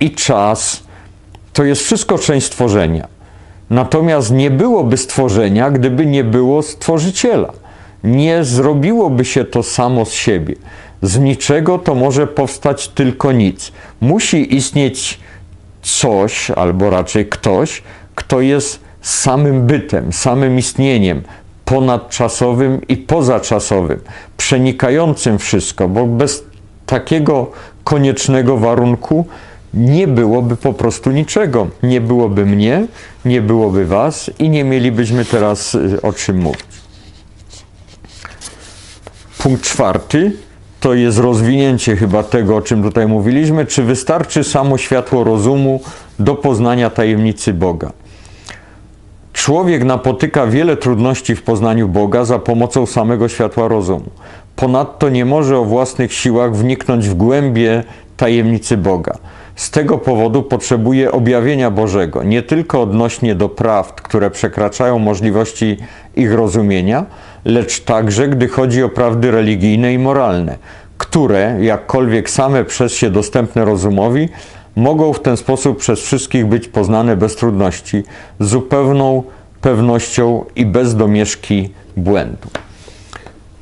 i 0.00 0.10
czas. 0.10 0.82
To 1.52 1.64
jest 1.64 1.82
wszystko 1.82 2.18
część 2.18 2.46
stworzenia. 2.46 3.08
Natomiast 3.70 4.30
nie 4.30 4.50
byłoby 4.50 4.96
stworzenia, 4.96 5.70
gdyby 5.70 6.06
nie 6.06 6.24
było 6.24 6.62
stworzyciela. 6.62 7.52
Nie 8.04 8.44
zrobiłoby 8.44 9.24
się 9.24 9.44
to 9.44 9.62
samo 9.62 10.04
z 10.04 10.12
siebie. 10.12 10.54
Z 11.02 11.18
niczego 11.18 11.78
to 11.78 11.94
może 11.94 12.26
powstać 12.26 12.88
tylko 12.88 13.32
nic. 13.32 13.72
Musi 14.00 14.56
istnieć 14.56 15.20
coś, 15.82 16.50
albo 16.50 16.90
raczej 16.90 17.26
ktoś, 17.26 17.82
kto 18.14 18.40
jest 18.40 18.80
samym 19.02 19.66
bytem, 19.66 20.12
samym 20.12 20.58
istnieniem, 20.58 21.22
ponadczasowym 21.64 22.80
i 22.88 22.96
pozaczasowym, 22.96 24.00
przenikającym 24.36 25.38
wszystko, 25.38 25.88
bo 25.88 26.06
bez 26.06 26.44
takiego 26.86 27.50
koniecznego 27.84 28.56
warunku 28.56 29.26
nie 29.74 30.08
byłoby 30.08 30.56
po 30.56 30.72
prostu 30.72 31.10
niczego. 31.10 31.66
Nie 31.82 32.00
byłoby 32.00 32.46
mnie, 32.46 32.86
nie 33.24 33.42
byłoby 33.42 33.86
was 33.86 34.30
i 34.38 34.48
nie 34.48 34.64
mielibyśmy 34.64 35.24
teraz 35.24 35.74
y, 35.74 36.02
o 36.02 36.12
czym 36.12 36.38
mówić. 36.38 36.64
Punkt 39.38 39.62
czwarty 39.62 40.32
to 40.80 40.94
jest 40.94 41.18
rozwinięcie 41.18 41.96
chyba 41.96 42.22
tego, 42.22 42.56
o 42.56 42.62
czym 42.62 42.82
tutaj 42.82 43.06
mówiliśmy. 43.06 43.66
Czy 43.66 43.82
wystarczy 43.82 44.44
samo 44.44 44.78
światło 44.78 45.24
rozumu 45.24 45.80
do 46.18 46.34
poznania 46.34 46.90
tajemnicy 46.90 47.54
Boga? 47.54 47.92
Człowiek 49.32 49.84
napotyka 49.84 50.46
wiele 50.46 50.76
trudności 50.76 51.36
w 51.36 51.42
poznaniu 51.42 51.88
Boga 51.88 52.24
za 52.24 52.38
pomocą 52.38 52.86
samego 52.86 53.28
światła 53.28 53.68
rozumu. 53.68 54.10
Ponadto 54.60 55.08
nie 55.08 55.24
może 55.24 55.58
o 55.58 55.64
własnych 55.64 56.12
siłach 56.12 56.56
wniknąć 56.56 57.08
w 57.08 57.14
głębie 57.14 57.84
tajemnicy 58.16 58.76
Boga. 58.76 59.18
Z 59.56 59.70
tego 59.70 59.98
powodu 59.98 60.42
potrzebuje 60.42 61.12
objawienia 61.12 61.70
Bożego, 61.70 62.22
nie 62.22 62.42
tylko 62.42 62.82
odnośnie 62.82 63.34
do 63.34 63.48
prawd, 63.48 64.00
które 64.00 64.30
przekraczają 64.30 64.98
możliwości 64.98 65.76
ich 66.16 66.32
rozumienia, 66.32 67.06
lecz 67.44 67.80
także 67.80 68.28
gdy 68.28 68.48
chodzi 68.48 68.82
o 68.82 68.88
prawdy 68.88 69.30
religijne 69.30 69.94
i 69.94 69.98
moralne, 69.98 70.58
które, 70.98 71.56
jakkolwiek 71.60 72.30
same 72.30 72.64
przez 72.64 72.92
się 72.92 73.10
dostępne 73.10 73.64
rozumowi, 73.64 74.28
mogą 74.76 75.12
w 75.12 75.20
ten 75.20 75.36
sposób 75.36 75.78
przez 75.78 76.00
wszystkich 76.00 76.46
być 76.46 76.68
poznane 76.68 77.16
bez 77.16 77.36
trudności, 77.36 78.02
z 78.40 78.48
zupełną 78.48 79.22
pewnością 79.60 80.44
i 80.56 80.66
bez 80.66 80.96
domieszki 80.96 81.70
błędu. 81.96 82.48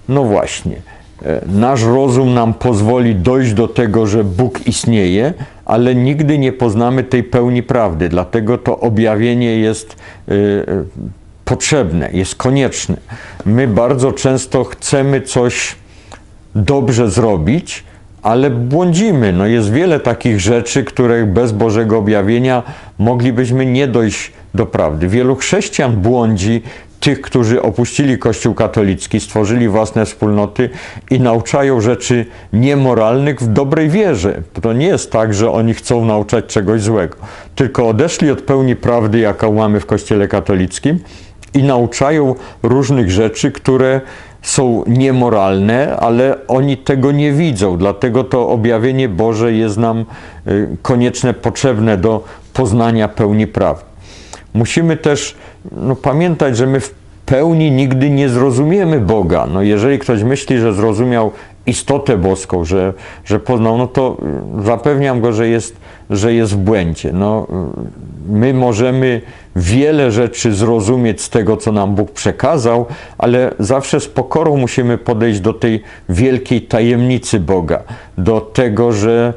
No 0.08 0.24
właśnie, 0.24 0.76
e, 1.22 1.40
nasz 1.46 1.82
rozum 1.82 2.34
nam 2.34 2.54
pozwoli 2.54 3.14
dojść 3.16 3.52
do 3.52 3.68
tego, 3.68 4.06
że 4.06 4.24
Bóg 4.24 4.66
istnieje, 4.66 5.34
ale 5.64 5.94
nigdy 5.94 6.38
nie 6.38 6.52
poznamy 6.52 7.04
tej 7.04 7.24
pełni 7.24 7.62
prawdy. 7.62 8.08
Dlatego 8.08 8.58
to 8.58 8.78
objawienie 8.80 9.58
jest 9.58 9.96
y, 10.28 10.32
y, 10.34 10.64
potrzebne, 11.44 12.10
jest 12.12 12.34
konieczne. 12.34 12.96
My 13.44 13.68
bardzo 13.68 14.12
często 14.12 14.64
chcemy 14.64 15.20
coś 15.20 15.76
dobrze 16.54 17.10
zrobić, 17.10 17.84
ale 18.22 18.50
błądzimy. 18.50 19.32
No 19.32 19.46
jest 19.46 19.72
wiele 19.72 20.00
takich 20.00 20.40
rzeczy, 20.40 20.84
które 20.84 21.26
bez 21.26 21.52
Bożego 21.52 21.98
objawienia 21.98 22.62
moglibyśmy 22.98 23.66
nie 23.66 23.86
dojść 23.86 24.32
do 24.54 24.66
prawdy. 24.66 25.08
Wielu 25.08 25.36
chrześcijan 25.36 25.96
błądzi 25.96 26.62
tych, 27.00 27.20
którzy 27.20 27.62
opuścili 27.62 28.18
Kościół 28.18 28.54
katolicki, 28.54 29.20
stworzyli 29.20 29.68
własne 29.68 30.04
wspólnoty 30.06 30.70
i 31.10 31.20
nauczają 31.20 31.80
rzeczy 31.80 32.26
niemoralnych 32.52 33.40
w 33.40 33.48
dobrej 33.52 33.88
wierze. 33.88 34.42
To 34.62 34.72
nie 34.72 34.86
jest 34.86 35.12
tak, 35.12 35.34
że 35.34 35.50
oni 35.50 35.74
chcą 35.74 36.04
nauczać 36.04 36.46
czegoś 36.46 36.82
złego, 36.82 37.16
tylko 37.54 37.88
odeszli 37.88 38.30
od 38.30 38.42
pełni 38.42 38.76
prawdy, 38.76 39.18
jaką 39.18 39.52
mamy 39.52 39.80
w 39.80 39.86
Kościele 39.86 40.28
katolickim 40.28 40.98
i 41.54 41.62
nauczają 41.62 42.34
różnych 42.62 43.10
rzeczy, 43.10 43.52
które 43.52 44.00
są 44.42 44.84
niemoralne, 44.86 45.96
ale 45.96 46.36
oni 46.48 46.76
tego 46.76 47.12
nie 47.12 47.32
widzą. 47.32 47.78
Dlatego 47.78 48.24
to 48.24 48.48
objawienie 48.48 49.08
Boże 49.08 49.52
jest 49.52 49.76
nam 49.76 50.04
y, 50.46 50.76
konieczne, 50.82 51.34
potrzebne 51.34 51.96
do 51.96 52.24
poznania 52.52 53.08
pełni 53.08 53.46
prawdy. 53.46 53.87
Musimy 54.54 54.96
też 54.96 55.34
no, 55.72 55.96
pamiętać, 55.96 56.56
że 56.56 56.66
my 56.66 56.80
w 56.80 56.94
pełni 57.26 57.70
nigdy 57.70 58.10
nie 58.10 58.28
zrozumiemy 58.28 59.00
Boga. 59.00 59.46
No, 59.52 59.62
jeżeli 59.62 59.98
ktoś 59.98 60.22
myśli, 60.22 60.58
że 60.58 60.72
zrozumiał 60.74 61.32
istotę 61.66 62.18
boską, 62.18 62.64
że, 62.64 62.94
że 63.24 63.40
poznał, 63.40 63.78
no 63.78 63.86
to 63.86 64.16
zapewniam 64.64 65.20
go, 65.20 65.32
że 65.32 65.48
jest, 65.48 65.76
że 66.10 66.34
jest 66.34 66.52
w 66.52 66.56
błędzie. 66.56 67.12
No, 67.12 67.46
my 68.28 68.54
możemy 68.54 69.20
wiele 69.56 70.10
rzeczy 70.10 70.54
zrozumieć 70.54 71.20
z 71.20 71.30
tego, 71.30 71.56
co 71.56 71.72
nam 71.72 71.94
Bóg 71.94 72.10
przekazał, 72.10 72.86
ale 73.18 73.54
zawsze 73.58 74.00
z 74.00 74.08
pokorą 74.08 74.56
musimy 74.56 74.98
podejść 74.98 75.40
do 75.40 75.52
tej 75.52 75.82
wielkiej 76.08 76.62
tajemnicy 76.62 77.40
Boga, 77.40 77.82
do 78.18 78.40
tego, 78.40 78.92
że 78.92 79.34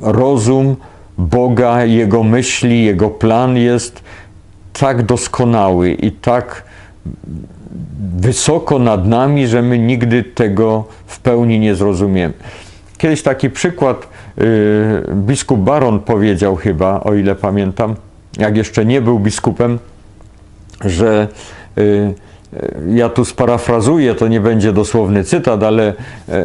rozum 0.00 0.76
Boga, 1.20 1.84
Jego 1.84 2.22
myśli, 2.22 2.84
Jego 2.84 3.10
plan 3.10 3.56
jest 3.56 4.02
tak 4.72 5.02
doskonały 5.02 5.92
i 5.92 6.12
tak 6.12 6.64
wysoko 8.16 8.78
nad 8.78 9.06
nami, 9.06 9.46
że 9.46 9.62
my 9.62 9.78
nigdy 9.78 10.24
tego 10.24 10.84
w 11.06 11.20
pełni 11.20 11.58
nie 11.58 11.74
zrozumiemy. 11.74 12.34
Kiedyś 12.98 13.22
taki 13.22 13.50
przykład 13.50 14.08
yy, 14.36 14.44
biskup 15.14 15.60
Baron 15.60 16.00
powiedział 16.00 16.56
chyba, 16.56 17.00
o 17.00 17.14
ile 17.14 17.34
pamiętam, 17.34 17.96
jak 18.38 18.56
jeszcze 18.56 18.84
nie 18.84 19.00
był 19.00 19.18
biskupem, 19.18 19.78
że 20.84 21.28
yy, 21.76 22.14
ja 22.94 23.08
tu 23.08 23.24
sparafrazuję, 23.24 24.14
to 24.14 24.28
nie 24.28 24.40
będzie 24.40 24.72
dosłowny 24.72 25.24
cytat, 25.24 25.62
ale 25.62 25.94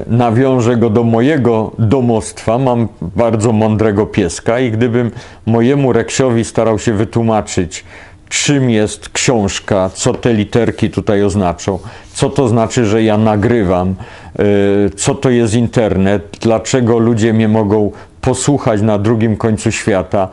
nawiążę 0.08 0.78
go 0.78 0.90
do 0.90 1.04
mojego 1.04 1.72
domostwa. 1.80 2.58
Mam 2.58 2.88
bardzo 3.02 3.52
mądrego 3.52 4.06
pieska 4.06 4.60
i 4.60 4.72
gdybym 4.72 5.12
mojemu 5.46 5.94
Reksiowi 5.94 6.44
starał 6.44 6.80
się 6.80 6.94
wytłumaczyć, 6.94 7.84
czym 8.30 8.70
jest 8.70 9.10
książka, 9.10 9.90
co 9.94 10.14
te 10.14 10.34
literki 10.34 10.90
tutaj 10.90 11.24
oznaczą, 11.24 11.80
co 12.14 12.30
to 12.30 12.48
znaczy, 12.48 12.86
że 12.86 13.04
ja 13.04 13.18
nagrywam, 13.18 13.96
y, 14.40 14.90
co 14.96 15.16
to 15.16 15.30
jest 15.30 15.54
internet, 15.54 16.38
dlaczego 16.42 16.98
ludzie 16.98 17.34
mnie 17.34 17.48
mogą 17.48 17.92
posłuchać 18.22 18.82
na 18.82 18.98
drugim 18.98 19.38
końcu 19.38 19.72
świata. 19.72 20.30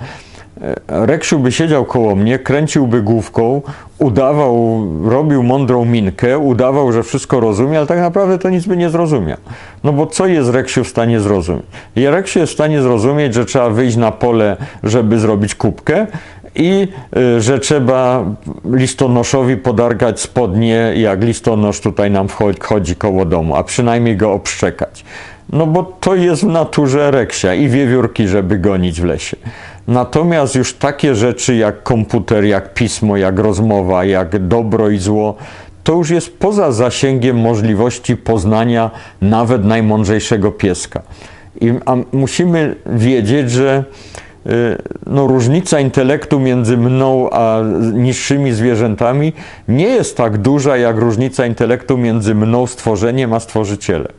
Y, 0.56 0.62
Reksiu 0.88 1.38
by 1.38 1.52
siedział 1.52 1.84
koło 1.84 2.14
mnie, 2.14 2.38
kręciłby 2.38 3.02
główką, 3.02 3.62
udawał, 3.98 4.86
robił 5.04 5.42
mądrą 5.42 5.84
minkę, 5.84 6.38
udawał, 6.38 6.92
że 6.92 7.02
wszystko 7.02 7.40
rozumie, 7.40 7.78
ale 7.78 7.86
tak 7.86 7.98
naprawdę 7.98 8.38
to 8.38 8.50
nic 8.50 8.66
by 8.66 8.76
nie 8.76 8.90
zrozumiał. 8.90 9.38
No 9.84 9.92
bo 9.92 10.06
co 10.06 10.26
jest 10.26 10.50
Reksiu 10.50 10.84
w 10.84 10.88
stanie 10.88 11.20
zrozumieć? 11.20 11.66
Reksiu 11.96 12.38
jest 12.38 12.52
w 12.52 12.54
stanie 12.54 12.82
zrozumieć, 12.82 13.34
że 13.34 13.44
trzeba 13.44 13.70
wyjść 13.70 13.96
na 13.96 14.12
pole, 14.12 14.56
żeby 14.82 15.18
zrobić 15.18 15.54
kubkę, 15.54 16.06
i 16.54 16.88
y, 17.16 17.40
że 17.40 17.58
trzeba 17.58 18.24
listonoszowi 18.64 19.56
podargać 19.56 20.20
spodnie, 20.20 20.92
jak 20.96 21.24
listonosz 21.24 21.80
tutaj 21.80 22.10
nam 22.10 22.26
chodzi 22.60 22.96
koło 22.96 23.24
domu, 23.24 23.56
a 23.56 23.64
przynajmniej 23.64 24.16
go 24.16 24.32
obszczekać. 24.32 25.04
No 25.52 25.66
bo 25.66 25.82
to 25.82 26.14
jest 26.14 26.42
w 26.42 26.46
naturze 26.46 27.10
reksia 27.10 27.54
i 27.54 27.68
wiewiórki, 27.68 28.28
żeby 28.28 28.58
gonić 28.58 29.00
w 29.00 29.04
lesie. 29.04 29.36
Natomiast 29.88 30.54
już 30.54 30.74
takie 30.74 31.14
rzeczy 31.14 31.56
jak 31.56 31.82
komputer, 31.82 32.44
jak 32.44 32.74
pismo, 32.74 33.16
jak 33.16 33.38
rozmowa, 33.38 34.04
jak 34.04 34.46
dobro 34.46 34.90
i 34.90 34.98
zło, 34.98 35.36
to 35.84 35.92
już 35.92 36.10
jest 36.10 36.38
poza 36.38 36.72
zasięgiem 36.72 37.40
możliwości 37.40 38.16
poznania 38.16 38.90
nawet 39.20 39.64
najmądrzejszego 39.64 40.52
pieska. 40.52 41.02
I, 41.60 41.72
musimy 42.12 42.76
wiedzieć, 42.86 43.50
że 43.50 43.84
Y, 44.46 44.78
no, 45.06 45.26
różnica 45.26 45.80
intelektu 45.80 46.40
między 46.40 46.76
mną 46.76 47.30
a 47.30 47.60
niższymi 47.92 48.52
zwierzętami 48.52 49.32
nie 49.68 49.86
jest 49.86 50.16
tak 50.16 50.38
duża 50.38 50.76
jak 50.76 50.96
różnica 50.96 51.46
intelektu 51.46 51.98
między 51.98 52.34
mną, 52.34 52.66
stworzeniem, 52.66 53.32
a 53.32 53.40
stworzycielem. 53.40 54.12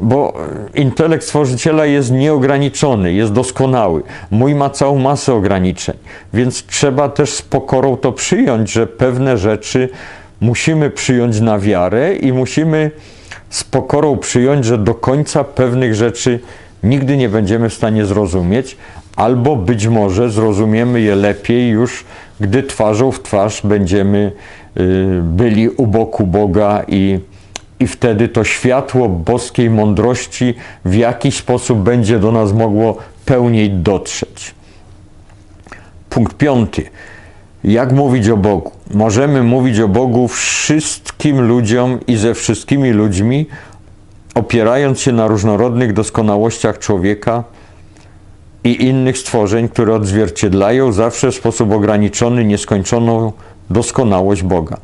Bo 0.00 0.32
intelekt 0.74 1.24
stworzyciela 1.24 1.86
jest 1.86 2.10
nieograniczony, 2.10 3.12
jest 3.12 3.32
doskonały. 3.32 4.02
Mój 4.30 4.54
ma 4.54 4.70
całą 4.70 4.98
masę 4.98 5.34
ograniczeń, 5.34 5.96
więc 6.34 6.66
trzeba 6.66 7.08
też 7.08 7.30
z 7.30 7.42
pokorą 7.42 7.96
to 7.96 8.12
przyjąć, 8.12 8.72
że 8.72 8.86
pewne 8.86 9.38
rzeczy 9.38 9.88
musimy 10.40 10.90
przyjąć 10.90 11.40
na 11.40 11.58
wiarę 11.58 12.14
i 12.14 12.32
musimy 12.32 12.90
z 13.50 13.64
pokorą 13.64 14.16
przyjąć, 14.16 14.64
że 14.64 14.78
do 14.78 14.94
końca 14.94 15.44
pewnych 15.44 15.94
rzeczy 15.94 16.40
nigdy 16.82 17.16
nie 17.16 17.28
będziemy 17.28 17.68
w 17.68 17.74
stanie 17.74 18.04
zrozumieć, 18.04 18.76
albo 19.16 19.56
być 19.56 19.86
może 19.86 20.30
zrozumiemy 20.30 21.00
je 21.00 21.14
lepiej 21.14 21.68
już, 21.68 22.04
gdy 22.40 22.62
twarzą 22.62 23.12
w 23.12 23.22
twarz 23.22 23.60
będziemy 23.64 24.32
y, 24.76 25.20
byli 25.22 25.68
u 25.68 25.86
boku 25.86 26.26
Boga 26.26 26.84
i, 26.88 27.18
i 27.80 27.86
wtedy 27.86 28.28
to 28.28 28.44
światło 28.44 29.08
boskiej 29.08 29.70
mądrości 29.70 30.54
w 30.84 30.94
jakiś 30.94 31.36
sposób 31.36 31.78
będzie 31.78 32.18
do 32.18 32.32
nas 32.32 32.52
mogło 32.52 32.96
pełniej 33.24 33.70
dotrzeć. 33.70 34.54
Punkt 36.10 36.36
piąty. 36.36 36.90
Jak 37.64 37.92
mówić 37.92 38.28
o 38.28 38.36
Bogu? 38.36 38.70
Możemy 38.94 39.42
mówić 39.42 39.80
o 39.80 39.88
Bogu 39.88 40.28
wszystkim 40.28 41.40
ludziom 41.40 41.98
i 42.06 42.16
ze 42.16 42.34
wszystkimi 42.34 42.90
ludźmi, 42.90 43.46
opierając 44.34 45.00
się 45.00 45.12
na 45.12 45.26
różnorodnych 45.26 45.92
doskonałościach 45.92 46.78
człowieka, 46.78 47.44
i 48.66 48.86
innych 48.86 49.18
stworzeń, 49.18 49.68
które 49.68 49.94
odzwierciedlają 49.94 50.92
zawsze 50.92 51.30
w 51.30 51.34
sposób 51.34 51.72
ograniczony 51.72 52.44
nieskończoną 52.44 53.32
doskonałość 53.70 54.42
Boga. 54.42 54.76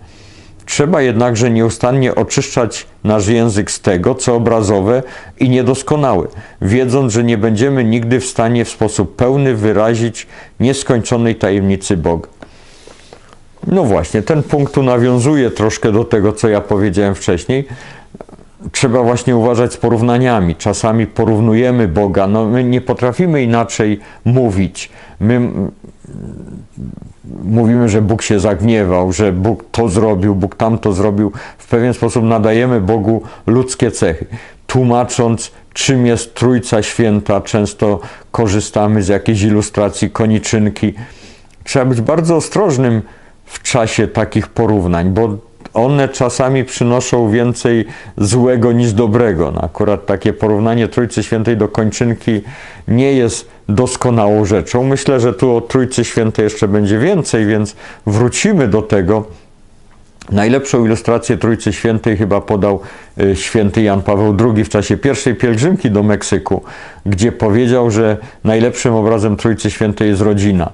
Trzeba 0.73 1.03
jednakże 1.03 1.51
nieustannie 1.51 2.15
oczyszczać 2.15 2.87
nasz 3.05 3.27
język 3.27 3.71
z 3.71 3.81
tego, 3.81 4.15
co 4.15 4.35
obrazowe 4.35 5.03
i 5.41 5.51
niedoskonałe, 5.51 6.27
wiedząc, 6.63 7.13
że 7.13 7.25
nie 7.25 7.39
będziemy 7.39 7.85
nigdy 7.85 8.21
w 8.21 8.27
stanie 8.27 8.65
w 8.65 8.69
sposób 8.69 9.17
pełny 9.17 9.55
wyrazić 9.55 10.27
nieskończonej 10.61 11.35
tajemnicy 11.35 11.97
Boga. 11.97 12.29
No 13.67 13.85
właśnie, 13.85 14.23
ten 14.23 14.43
punkt 14.43 14.75
tu 14.75 14.83
nawiązuje 14.83 15.51
troszkę 15.51 15.93
do 15.93 16.05
tego, 16.05 16.33
co 16.33 16.49
ja 16.49 16.61
powiedziałem 16.61 17.15
wcześniej 17.15 17.65
trzeba 18.73 19.03
właśnie 19.03 19.37
uważać 19.37 19.73
z 19.73 19.77
porównaniami. 19.77 20.57
Czasami 20.57 21.07
porównujemy 21.07 21.89
Boga. 21.89 22.27
No, 22.27 22.45
my 22.45 22.65
nie 22.65 22.81
potrafimy 22.81 23.43
inaczej 23.43 24.01
mówić. 24.25 24.91
My 25.21 25.51
mówimy, 27.45 27.89
że 27.89 28.03
Bóg 28.03 28.23
się 28.23 28.41
zagniewał, 28.41 29.13
że 29.13 29.33
Bóg 29.33 29.65
to 29.73 29.89
zrobił, 29.89 30.35
Bóg 30.35 30.57
tamto 30.57 30.93
zrobił. 30.93 31.33
W 31.59 31.69
pewien 31.69 31.95
sposób 31.95 32.25
nadajemy 32.25 32.81
Bogu 32.81 33.23
ludzkie 33.47 33.91
cechy. 33.91 34.27
Tłumacząc, 34.67 35.53
czym 35.73 36.07
jest 36.07 36.35
Trójca 36.35 36.83
Święta, 36.83 37.41
często 37.41 38.01
korzystamy 38.31 39.03
z 39.03 39.09
jakiejś 39.09 39.43
ilustracji 39.43 40.11
koniczynki. 40.11 40.95
Trzeba 41.65 41.85
być 41.85 42.01
bardzo 42.01 42.37
ostrożnym 42.37 43.03
w 43.45 43.63
czasie 43.63 44.09
takich 44.09 44.49
porównań, 44.49 45.11
bo 45.11 45.39
one 45.75 46.09
czasami 46.09 46.65
przynoszą 46.65 47.31
więcej 47.31 47.85
złego 48.19 48.73
niż 48.73 48.93
dobrego. 48.93 49.51
No 49.51 49.61
akurat 49.61 50.07
takie 50.07 50.33
porównanie 50.33 50.89
Trójcy 50.89 51.23
Świętej 51.23 51.57
do 51.57 51.69
kończynki 51.69 52.41
nie 52.89 53.13
jest 53.13 53.49
doskonałą 53.69 54.45
rzeczą. 54.45 54.85
Myślę, 54.85 55.21
że 55.21 55.33
tu 55.33 55.57
o 55.57 55.61
Trójcy 55.61 56.05
Świętej 56.05 56.45
jeszcze 56.45 56.69
będzie 56.69 56.99
więcej, 56.99 57.47
więc 57.47 57.77
wrócimy 58.07 58.69
do 58.69 58.83
tego. 58.83 59.25
Najlepszą 60.31 60.85
ilustrację 60.85 61.37
Trójcy 61.37 61.73
Świętej 61.73 62.17
chyba 62.17 62.41
podał 62.41 62.81
y, 63.21 63.37
święty 63.37 63.83
Jan 63.83 64.03
Paweł 64.03 64.37
II 64.41 64.65
w 64.65 64.69
czasie 64.69 64.97
pierwszej 64.97 65.35
pielgrzymki 65.35 65.91
do 65.91 66.03
Meksyku, 66.03 66.63
gdzie 67.07 67.33
powiedział, 67.33 67.91
że 67.91 68.17
najlepszym 68.45 68.95
obrazem 68.95 69.37
Trójcy 69.37 69.71
Świętej 69.71 70.09
jest 70.09 70.23
rodzina, 70.23 70.73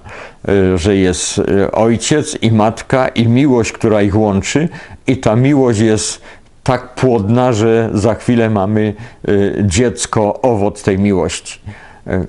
y, 0.49 0.79
że 0.79 0.97
jest 0.97 1.39
y, 1.39 1.71
ojciec 1.71 2.43
i 2.43 2.53
matka 2.53 3.09
i 3.09 3.29
miłość, 3.29 3.73
która 3.73 4.03
ich 4.03 4.17
łączy 4.17 4.69
i 5.07 5.17
ta 5.17 5.37
miłość 5.37 5.81
jest 5.81 6.21
tak 6.63 6.95
płodna, 6.95 7.53
że 7.53 7.91
za 7.93 8.15
chwilę 8.15 8.51
mamy 8.51 8.95
dziecko, 9.63 10.43
owoc 10.43 10.83
tej 10.83 10.99
miłości. 10.99 11.61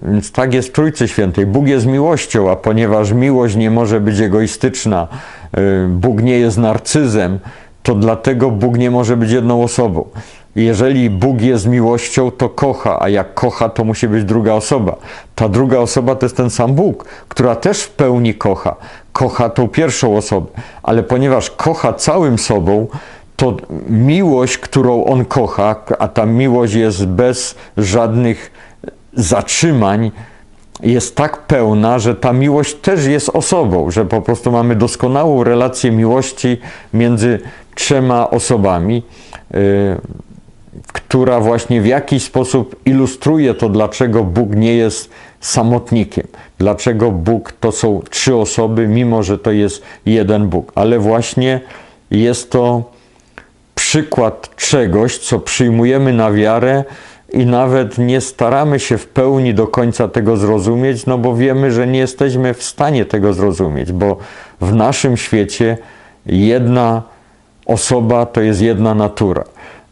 Więc 0.01 0.31
tak 0.31 0.53
jest 0.53 0.73
Trójcy 0.73 1.07
Świętej. 1.07 1.45
Bóg 1.45 1.67
jest 1.67 1.85
miłością, 1.85 2.51
a 2.51 2.55
ponieważ 2.55 3.11
miłość 3.11 3.55
nie 3.55 3.71
może 3.71 3.99
być 3.99 4.19
egoistyczna, 4.19 5.07
y, 5.57 5.87
Bóg 5.87 6.21
nie 6.21 6.39
jest 6.39 6.57
narcyzem, 6.57 7.39
to 7.83 7.95
dlatego 7.95 8.51
Bóg 8.51 8.77
nie 8.77 8.91
może 8.91 9.17
być 9.17 9.31
jedną 9.31 9.63
osobą. 9.63 10.05
Jeżeli 10.55 11.09
Bóg 11.09 11.41
jest 11.41 11.67
miłością, 11.67 12.31
to 12.31 12.49
kocha, 12.49 13.01
a 13.01 13.09
jak 13.09 13.33
kocha, 13.33 13.69
to 13.69 13.83
musi 13.83 14.07
być 14.07 14.23
druga 14.23 14.53
osoba. 14.53 14.95
Ta 15.35 15.49
druga 15.49 15.79
osoba 15.79 16.15
to 16.15 16.25
jest 16.25 16.37
ten 16.37 16.49
sam 16.49 16.73
Bóg, 16.73 17.05
która 17.27 17.55
też 17.55 17.81
w 17.81 17.89
pełni 17.89 18.35
kocha. 18.35 18.75
Kocha 19.13 19.49
tą 19.49 19.67
pierwszą 19.67 20.17
osobę, 20.17 20.47
ale 20.83 21.03
ponieważ 21.03 21.51
kocha 21.51 21.93
całym 21.93 22.37
sobą, 22.37 22.87
to 23.35 23.57
miłość, 23.89 24.57
którą 24.57 25.03
on 25.05 25.25
kocha, 25.25 25.75
a 25.99 26.07
ta 26.07 26.25
miłość 26.25 26.73
jest 26.73 27.05
bez 27.05 27.55
żadnych 27.77 28.51
zatrzymań 29.13 30.11
jest 30.83 31.15
tak 31.15 31.37
pełna, 31.37 31.99
że 31.99 32.15
ta 32.15 32.33
miłość 32.33 32.75
też 32.75 33.05
jest 33.05 33.29
osobą, 33.29 33.91
że 33.91 34.05
po 34.05 34.21
prostu 34.21 34.51
mamy 34.51 34.75
doskonałą 34.75 35.43
relację 35.43 35.91
miłości 35.91 36.57
między 36.93 37.39
trzema 37.75 38.29
osobami, 38.29 39.03
yy, 39.53 39.59
która 40.93 41.39
właśnie 41.39 41.81
w 41.81 41.85
jakiś 41.85 42.23
sposób 42.23 42.75
ilustruje 42.85 43.53
to, 43.53 43.69
dlaczego 43.69 44.23
Bóg 44.23 44.55
nie 44.55 44.75
jest 44.75 45.09
samotnikiem, 45.39 46.27
dlaczego 46.57 47.11
Bóg 47.11 47.51
to 47.51 47.71
są 47.71 48.01
trzy 48.09 48.35
osoby, 48.35 48.87
mimo 48.87 49.23
że 49.23 49.37
to 49.37 49.51
jest 49.51 49.83
jeden 50.05 50.47
Bóg, 50.47 50.71
ale 50.75 50.99
właśnie 50.99 51.61
jest 52.11 52.51
to 52.51 52.83
przykład 53.75 54.55
czegoś, 54.55 55.17
co 55.17 55.39
przyjmujemy 55.39 56.13
na 56.13 56.31
wiarę 56.31 56.83
i 57.31 57.45
nawet 57.45 57.97
nie 57.97 58.21
staramy 58.21 58.79
się 58.79 58.97
w 58.97 59.07
pełni 59.07 59.53
do 59.53 59.67
końca 59.67 60.07
tego 60.07 60.37
zrozumieć, 60.37 61.05
no 61.05 61.17
bo 61.17 61.35
wiemy, 61.35 61.71
że 61.71 61.87
nie 61.87 61.99
jesteśmy 61.99 62.53
w 62.53 62.63
stanie 62.63 63.05
tego 63.05 63.33
zrozumieć, 63.33 63.91
bo 63.91 64.17
w 64.61 64.73
naszym 64.73 65.17
świecie 65.17 65.77
jedna 66.25 67.01
osoba 67.65 68.25
to 68.25 68.41
jest 68.41 68.61
jedna 68.61 68.95
natura. 68.95 69.43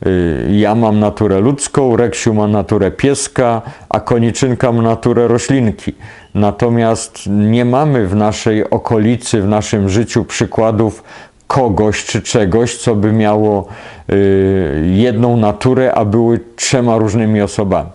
Y, 0.05 0.47
ja 0.51 0.75
mam 0.75 0.99
naturę 0.99 1.39
ludzką, 1.39 1.95
Reksiu 1.95 2.33
ma 2.33 2.47
naturę 2.47 2.91
pieska, 2.91 3.61
a 3.89 3.99
koniczynka 3.99 4.71
ma 4.71 4.81
naturę 4.81 5.27
roślinki. 5.27 5.95
Natomiast 6.35 7.19
nie 7.27 7.65
mamy 7.65 8.07
w 8.07 8.15
naszej 8.15 8.69
okolicy, 8.69 9.41
w 9.41 9.47
naszym 9.47 9.89
życiu 9.89 10.25
przykładów 10.25 11.03
kogoś 11.47 12.05
czy 12.05 12.21
czegoś, 12.21 12.77
co 12.77 12.95
by 12.95 13.13
miało 13.13 13.67
y, 14.09 14.91
jedną 14.93 15.37
naturę, 15.37 15.93
a 15.95 16.05
były 16.05 16.39
trzema 16.55 16.97
różnymi 16.97 17.41
osobami. 17.41 17.89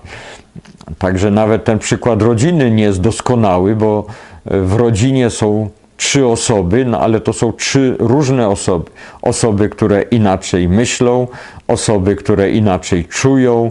Także 0.98 1.30
nawet 1.30 1.64
ten 1.64 1.78
przykład 1.78 2.22
rodziny 2.22 2.70
nie 2.70 2.82
jest 2.82 3.00
doskonały, 3.00 3.76
bo 3.76 4.06
y, 4.52 4.60
w 4.60 4.74
rodzinie 4.74 5.30
są 5.30 5.70
trzy 5.96 6.26
osoby, 6.26 6.84
no 6.84 7.00
ale 7.00 7.20
to 7.20 7.32
są 7.32 7.52
trzy 7.52 7.96
różne 7.98 8.48
osoby. 8.48 8.90
Osoby, 9.22 9.68
które 9.68 10.02
inaczej 10.02 10.68
myślą, 10.68 11.26
osoby, 11.68 12.16
które 12.16 12.50
inaczej 12.50 13.04
czują. 13.04 13.70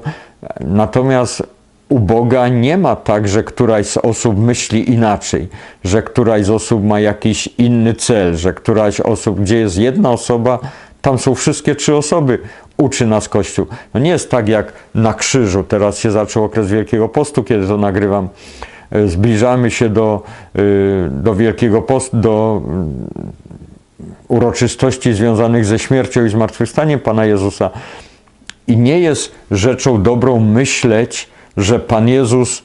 Natomiast 0.60 1.44
u 1.92 2.00
Boga 2.00 2.48
nie 2.48 2.78
ma 2.78 2.96
tak, 2.96 3.28
że 3.28 3.44
któraś 3.44 3.86
z 3.88 3.98
osób 3.98 4.40
myśli 4.40 4.92
inaczej, 4.92 5.48
że 5.84 6.04
któraś 6.04 6.46
z 6.46 6.50
osób 6.50 6.84
ma 6.84 7.00
jakiś 7.00 7.50
inny 7.58 7.94
cel, 7.94 8.38
że 8.38 8.54
któraś 8.54 8.96
z 8.96 9.00
osób, 9.00 9.42
gdzie 9.42 9.58
jest 9.58 9.78
jedna 9.78 10.12
osoba, 10.12 10.60
tam 11.02 11.20
są 11.20 11.36
wszystkie 11.36 11.76
trzy 11.76 11.96
osoby, 11.96 12.40
uczy 12.78 13.08
nas 13.08 13.30
Kościół. 13.30 13.68
No 13.94 14.00
nie 14.00 14.10
jest 14.10 14.32
tak 14.32 14.48
jak 14.48 14.74
na 14.96 15.14
krzyżu. 15.14 15.64
Teraz 15.64 16.00
się 16.00 16.12
zaczął 16.12 16.44
okres 16.44 16.68
Wielkiego 16.68 17.10
Postu, 17.10 17.44
kiedy 17.44 17.68
to 17.68 17.78
nagrywam. 17.78 18.30
E, 18.92 19.08
zbliżamy 19.08 19.72
się 19.72 19.90
do, 19.90 20.24
e, 20.56 20.60
do 21.10 21.36
Wielkiego 21.36 21.82
Postu, 21.82 22.18
do 22.18 22.62
mm, 22.66 22.94
uroczystości 24.28 25.14
związanych 25.14 25.66
ze 25.66 25.80
śmiercią 25.80 26.26
i 26.26 26.30
zmartwychwstaniem 26.30 27.00
Pana 27.00 27.26
Jezusa. 27.26 27.70
I 28.68 28.78
nie 28.78 29.00
jest 29.00 29.32
rzeczą 29.52 30.04
dobrą 30.04 30.40
myśleć, 30.40 31.31
że 31.58 31.80
Pan 31.80 32.08
Jezus 32.08 32.64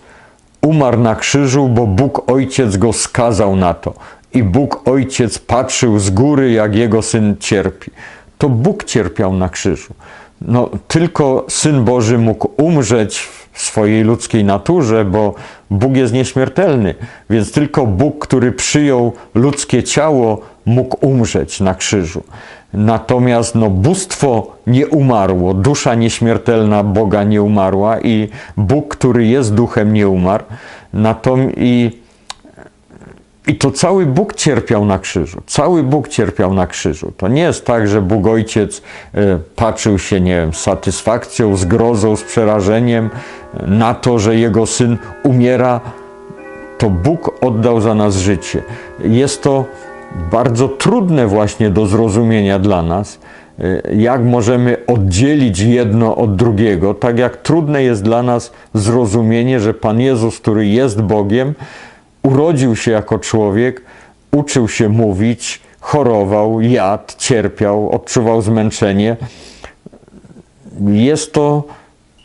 umarł 0.60 1.00
na 1.00 1.14
krzyżu, 1.14 1.68
bo 1.68 1.86
Bóg 1.86 2.30
Ojciec 2.30 2.76
go 2.76 2.92
skazał 2.92 3.56
na 3.56 3.74
to. 3.74 3.94
I 4.34 4.42
Bóg 4.42 4.88
Ojciec 4.88 5.38
patrzył 5.38 5.98
z 5.98 6.10
góry, 6.10 6.52
jak 6.52 6.74
jego 6.74 7.02
syn 7.02 7.36
cierpi. 7.40 7.90
To 8.38 8.48
Bóg 8.48 8.84
cierpiał 8.84 9.32
na 9.32 9.48
krzyżu. 9.48 9.94
No, 10.40 10.70
tylko 10.88 11.44
Syn 11.48 11.84
Boży 11.84 12.18
mógł 12.18 12.50
umrzeć 12.56 13.28
w 13.52 13.62
swojej 13.62 14.04
ludzkiej 14.04 14.44
naturze, 14.44 15.04
bo 15.04 15.34
Bóg 15.70 15.96
jest 15.96 16.12
nieśmiertelny. 16.12 16.94
Więc 17.30 17.52
tylko 17.52 17.86
Bóg, 17.86 18.26
który 18.26 18.52
przyjął 18.52 19.12
ludzkie 19.34 19.82
ciało, 19.82 20.40
mógł 20.66 21.06
umrzeć 21.06 21.60
na 21.60 21.74
krzyżu. 21.74 22.22
Natomiast 22.74 23.54
no, 23.54 23.70
bóstwo 23.70 24.56
nie 24.66 24.86
umarło, 24.86 25.54
dusza 25.54 25.94
nieśmiertelna 25.94 26.82
Boga 26.82 27.24
nie 27.24 27.42
umarła 27.42 28.00
i 28.00 28.28
Bóg, 28.56 28.96
który 28.96 29.26
jest 29.26 29.54
duchem, 29.54 29.92
nie 29.92 30.08
umarł. 30.08 30.44
Natomiast 30.92 31.54
i, 31.56 32.00
i 33.46 33.54
to 33.54 33.70
cały 33.70 34.06
Bóg 34.06 34.34
cierpiał 34.34 34.84
na 34.84 34.98
krzyżu. 34.98 35.42
Cały 35.46 35.82
Bóg 35.82 36.08
cierpiał 36.08 36.54
na 36.54 36.66
krzyżu. 36.66 37.12
To 37.16 37.28
nie 37.28 37.42
jest 37.42 37.66
tak, 37.66 37.88
że 37.88 38.02
Bóg 38.02 38.26
Ojciec 38.26 38.78
y, 38.78 38.82
patrzył 39.56 39.98
się, 39.98 40.20
nie 40.20 40.34
wiem, 40.34 40.54
z 40.54 40.58
satysfakcją, 40.58 41.56
z 41.56 41.64
grozą, 41.64 42.16
z 42.16 42.22
przerażeniem 42.22 43.10
e, 43.54 43.66
na 43.66 43.94
to, 43.94 44.18
że 44.18 44.36
Jego 44.36 44.66
Syn 44.66 44.98
umiera. 45.22 45.80
To 46.78 46.90
Bóg 46.90 47.44
oddał 47.44 47.80
za 47.80 47.94
nas 47.94 48.16
życie. 48.16 48.62
Jest 49.04 49.42
to 49.42 49.64
bardzo 50.30 50.68
trudne 50.68 51.26
właśnie 51.26 51.70
do 51.70 51.86
zrozumienia 51.86 52.58
dla 52.58 52.82
nas, 52.82 53.18
y, 53.60 53.96
jak 53.96 54.24
możemy 54.24 54.76
oddzielić 54.86 55.60
jedno 55.60 56.16
od 56.16 56.36
drugiego, 56.36 56.94
tak 56.94 57.18
jak 57.18 57.36
trudne 57.36 57.82
jest 57.82 58.02
dla 58.02 58.22
nas 58.22 58.52
zrozumienie, 58.74 59.60
że 59.60 59.74
Pan 59.74 60.00
Jezus, 60.00 60.38
który 60.38 60.66
jest 60.66 61.02
Bogiem, 61.02 61.54
urodził 62.22 62.76
się 62.76 62.90
jako 62.90 63.18
człowiek, 63.18 63.82
uczył 64.32 64.68
się 64.68 64.88
mówić, 64.88 65.60
chorował, 65.80 66.60
jadł, 66.60 67.14
cierpiał, 67.18 67.90
odczuwał 67.90 68.42
zmęczenie. 68.42 69.16
Jest 70.86 71.32
to 71.32 71.64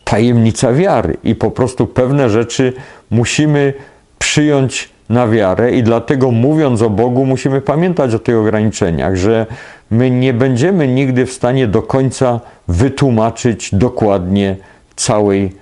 tajemnica 0.04 0.74
wiary 0.74 1.18
i 1.24 1.36
po 1.36 1.52
prostu 1.52 1.88
pewne 1.88 2.30
rzeczy 2.30 2.74
musimy 3.10 3.74
przyjąć 4.20 4.90
na 5.12 5.28
wiarę 5.28 5.72
i 5.72 5.84
dlatego 5.84 6.32
mówiąc 6.32 6.82
o 6.82 6.90
Bogu 6.90 7.26
musimy 7.26 7.62
pamiętać 7.62 8.14
o 8.14 8.20
tych 8.20 8.38
ograniczeniach, 8.38 9.16
że 9.16 9.46
my 9.92 10.12
nie 10.12 10.34
będziemy 10.34 10.88
nigdy 10.88 11.26
w 11.26 11.32
stanie 11.32 11.68
do 11.68 11.82
końca 11.82 12.40
wytłumaczyć 12.68 13.76
dokładnie 13.76 14.56
całej 14.96 15.56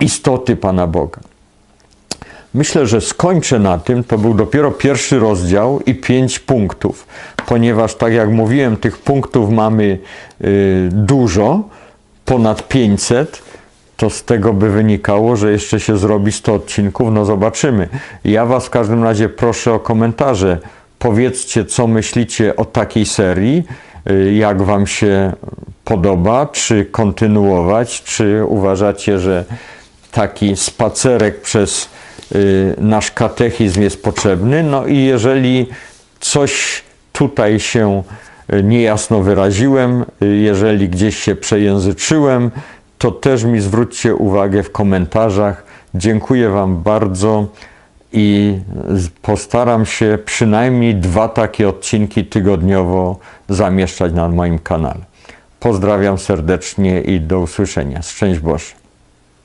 istoty 0.00 0.56
Pana 0.56 0.86
Boga. 0.86 1.20
Myślę, 2.54 2.86
że 2.86 3.00
skończę 3.00 3.58
na 3.58 3.78
tym. 3.78 4.04
To 4.04 4.18
był 4.18 4.34
dopiero 4.34 4.70
pierwszy 4.70 5.18
rozdział 5.18 5.80
i 5.86 5.94
pięć 5.94 6.38
punktów, 6.38 7.06
ponieważ, 7.46 7.94
tak 7.94 8.12
jak 8.12 8.30
mówiłem, 8.30 8.76
tych 8.76 8.98
punktów 8.98 9.50
mamy 9.50 9.98
y, 10.44 10.88
dużo, 10.92 11.62
ponad 12.24 12.68
500 12.68 13.42
to 14.04 14.10
z 14.10 14.24
tego 14.24 14.52
by 14.52 14.70
wynikało, 14.70 15.36
że 15.36 15.52
jeszcze 15.52 15.80
się 15.80 15.98
zrobi 15.98 16.32
100 16.32 16.54
odcinków, 16.54 17.12
no 17.12 17.24
zobaczymy. 17.24 17.88
Ja 18.24 18.46
Was 18.46 18.66
w 18.66 18.70
każdym 18.70 19.04
razie 19.04 19.28
proszę 19.28 19.72
o 19.72 19.80
komentarze. 19.80 20.58
Powiedzcie, 20.98 21.64
co 21.64 21.86
myślicie 21.86 22.56
o 22.56 22.64
takiej 22.64 23.06
serii, 23.06 23.64
y, 24.10 24.34
jak 24.34 24.62
Wam 24.62 24.86
się 24.86 25.32
podoba, 25.84 26.46
czy 26.46 26.84
kontynuować, 26.84 28.02
czy 28.02 28.44
uważacie, 28.46 29.18
że 29.18 29.44
taki 30.12 30.56
spacerek 30.56 31.40
przez 31.40 31.88
y, 32.34 32.74
nasz 32.78 33.10
katechizm 33.10 33.82
jest 33.82 34.02
potrzebny. 34.02 34.62
No 34.62 34.86
i 34.86 34.98
jeżeli 34.98 35.66
coś 36.20 36.82
tutaj 37.12 37.60
się 37.60 38.02
y, 38.52 38.62
niejasno 38.62 39.20
wyraziłem, 39.20 40.04
jeżeli 40.20 40.88
gdzieś 40.88 41.18
się 41.18 41.36
przejęzyczyłem, 41.36 42.50
to 42.98 43.10
też 43.10 43.44
mi 43.44 43.60
zwróćcie 43.60 44.14
uwagę 44.14 44.62
w 44.62 44.72
komentarzach. 44.72 45.64
Dziękuję 45.94 46.48
Wam 46.48 46.82
bardzo 46.82 47.46
i 48.12 48.58
postaram 49.22 49.86
się 49.86 50.18
przynajmniej 50.24 50.94
dwa 50.94 51.28
takie 51.28 51.68
odcinki 51.68 52.24
tygodniowo 52.24 53.18
zamieszczać 53.48 54.12
na 54.12 54.28
moim 54.28 54.58
kanale. 54.58 55.00
Pozdrawiam 55.60 56.18
serdecznie 56.18 57.00
i 57.00 57.20
do 57.20 57.40
usłyszenia. 57.40 58.02
Szczęść 58.02 58.40
Boże. 58.40 58.83